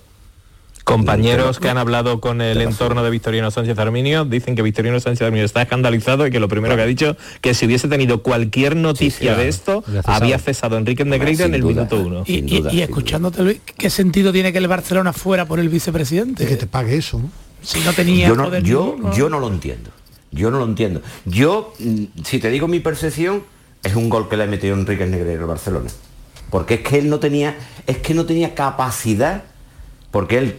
[0.85, 5.23] Compañeros que han hablado con el entorno de Victoriano Sánchez Arminio dicen que Victoriano Sánchez
[5.23, 8.77] Arminio está escandalizado y que lo primero que ha dicho que si hubiese tenido cualquier
[8.77, 9.43] noticia claro.
[9.43, 10.13] de esto cesado.
[10.15, 12.25] había cesado a Enrique Negreira en el minuto uno.
[12.27, 16.47] y, y- y escuchándote Luis, ¿qué sentido tiene que el Barcelona fuera por el vicepresidente?
[16.47, 17.31] que te pague eso, ¿no?
[17.63, 19.17] Si no tenía yo no, poder yo, ninguno.
[19.17, 19.91] yo no lo entiendo.
[20.35, 21.01] Yo no lo entiendo.
[21.25, 23.45] Yo, mm, si te digo mi percepción,
[23.83, 25.91] es un gol que le ha metido Enrique Negreira al Barcelona.
[26.51, 27.57] Porque es que él no tenía,
[27.87, 29.45] es que no tenía capacidad,
[30.11, 30.57] porque él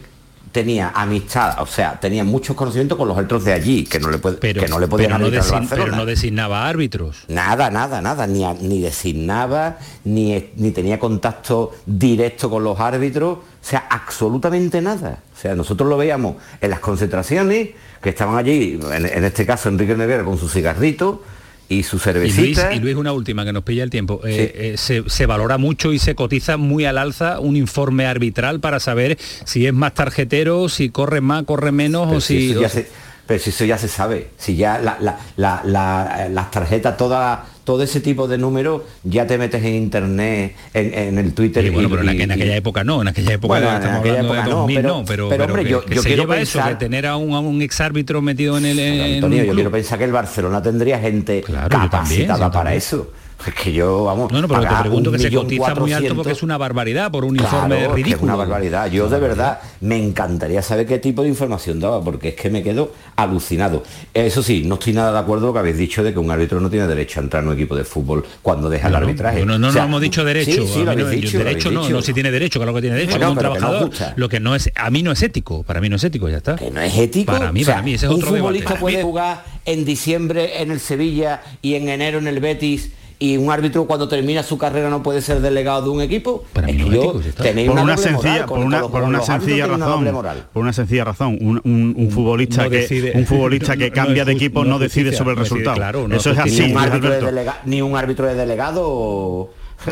[0.56, 4.20] tenía amistad, o sea, tenía muchos conocimientos con los otros de allí, que no le,
[4.20, 7.26] puede, que no le podían pero no, design- pero no designaba árbitros.
[7.28, 13.42] Nada, nada, nada, ni, ni designaba, ni, ni tenía contacto directo con los árbitros, o
[13.62, 15.20] sea, absolutamente nada.
[15.38, 19.68] O sea, nosotros lo veíamos en las concentraciones, que estaban allí, en, en este caso
[19.68, 21.22] Enrique Nevera con su cigarrito
[21.70, 22.74] y su Y Luis, cervecita.
[22.74, 24.22] y Luis, una última que nos pilla el tiempo.
[24.26, 28.60] Eh, eh, se, se valora mucho y se cotiza muy al alza un informe arbitral
[28.60, 32.52] para saber si es más tarjetero, si corre más, corre menos Pero o si...
[32.52, 32.88] eso ya o- se-
[33.28, 34.98] pero si eso ya se sabe, si ya la-
[35.36, 40.56] la- la- las tarjetas, todas todo ese tipo de números ya te metes en internet,
[40.74, 41.64] en, en el Twitter.
[41.64, 43.68] Sí, bueno, y- pero en, aqu- y- en aquella época no, en aquella época Bueno,
[43.70, 45.86] en aquella hablando época de no, 2000, pero- no, pero, pero, pero hombre, que, yo-
[45.86, 48.58] que yo se quiero lleva eso, pensar- de tener a un, a un exárbitro metido
[48.58, 51.90] en el en Antonio, un yo quiero pensar que el Barcelona tendría gente yo también,
[51.90, 52.78] capacitada yo para también.
[52.78, 53.12] eso.
[53.48, 56.16] Es que yo, vamos, No, no, pero te pregunto un que se cotiza muy alto
[56.16, 58.24] porque es una barbaridad por un Claro, informe es ridículo.
[58.24, 58.90] una barbaridad.
[58.92, 62.64] Yo de verdad me encantaría saber qué tipo de información daba, porque es que me
[62.64, 63.84] quedo alucinado.
[64.14, 66.32] Eso sí, no estoy nada de acuerdo con lo que habéis dicho de que un
[66.32, 69.46] árbitro no tiene derecho a entrar en un equipo de fútbol cuando deja el arbitraje.
[69.46, 70.66] No, no, O sea, no hemos dicho derecho.
[70.68, 72.96] Sí, lo no- dicho, lo derecho habéis no, no si tiene derecho, claro que tiene
[72.98, 73.12] derecho.
[73.20, 74.14] Bueno, como un que trabajador.
[74.16, 76.38] lo que no es, a mí no es ético, para mí no es ético, ya
[76.38, 76.56] está.
[76.56, 77.32] Que no es ético.
[77.32, 80.62] Para mí, O sea, para mí, ese es un otro futbolista puede jugar en diciembre
[80.62, 84.58] en el Sevilla y en enero en el Betis y un árbitro cuando termina su
[84.58, 86.44] carrera no puede ser delegado de un equipo.
[86.54, 86.74] Para no
[87.22, 87.44] ya está.
[87.44, 90.48] tenéis por una, una sencilla, moral, por una, por una sencilla una razón, moral.
[90.54, 93.96] por una sencilla razón, un, un- un futbolista no que decide- un futbolista que no
[93.96, 95.76] cambia de equipo no decide justicia, sobre el resultado.
[95.76, 96.62] claro, no Eso es así.
[96.68, 97.26] ni un, árbitro de Alberto.
[97.28, 97.58] delega-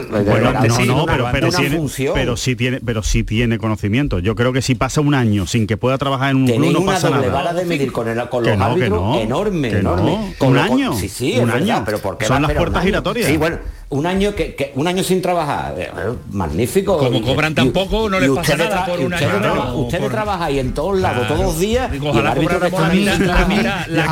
[0.10, 1.80] Bueno, no, sí, no, pero, pero, tiene,
[2.14, 4.20] pero sí tiene, pero sí tiene conocimiento.
[4.20, 6.80] Yo creo que si pasa un año sin que pueda trabajar en un club no
[6.80, 7.34] una pasa doble nada.
[7.34, 10.12] vara de medir con, el, con Que los no, que árbitros no, enorme, que enorme.
[10.12, 10.34] no.
[10.38, 11.84] Con Un lo- año, sí, sí, un es verdad, año.
[11.86, 12.86] pero ¿por qué Son las puertas año?
[12.86, 13.28] giratorias.
[13.28, 13.60] Sí, bueno,
[13.94, 16.98] un año que, que- un año sin trabajar, eh, bueno, magnífico.
[16.98, 19.28] Como Y- cobran y- tan poco, no y les pasa nada por y un año,
[19.28, 19.76] traba- ¿no?
[19.78, 21.34] Ustedes Por- trabajan en todos lados, Claro.
[21.36, 24.08] todos los días, Digo, y el ojalá árbitro está la mitad, la mitad, la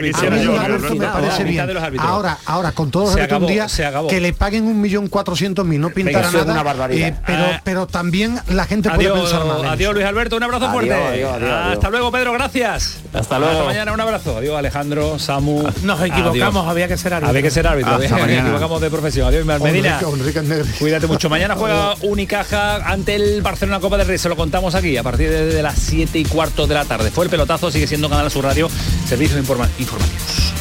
[0.00, 1.94] de los árbitros.
[1.94, 2.00] Los.
[2.04, 3.66] Ahora, ahora, con todo Se respeto un día,
[4.08, 6.52] que le paguen un millón cuatrocientos mil no pintará nada.
[6.52, 7.08] una barbaridad.
[7.08, 7.60] eh, pero, Ah.
[7.64, 9.64] pero también la gente puede Adiós, pensar mal.
[9.68, 9.94] adiós.
[9.94, 10.94] Luis Alberto, un abrazo Adiós, fuerte.
[10.94, 12.98] adiós, adiós, Hasta luego, Pedro, gracias.
[13.12, 13.52] Hasta luego.
[13.54, 14.36] Hasta mañana, un abrazo.
[14.38, 15.62] Adiós, Alejandro, Samu.
[15.82, 17.30] Nos equivocamos, había que ser árbitro.
[17.30, 17.92] Había que ser árbitro.
[17.98, 19.09] Nos equivocamos de profesión.
[19.18, 20.00] Adiós, Medina.
[20.42, 20.70] Negri.
[20.78, 21.28] Cuídate mucho.
[21.28, 24.18] Mañana juega Unicaja ante el Barcelona Copa del Rey.
[24.18, 27.10] Se lo contamos aquí a partir de las 7 y cuarto de la tarde.
[27.10, 28.70] Fue el pelotazo, sigue siendo Canal Sur Radio,
[29.06, 30.52] servicios informa- informativos.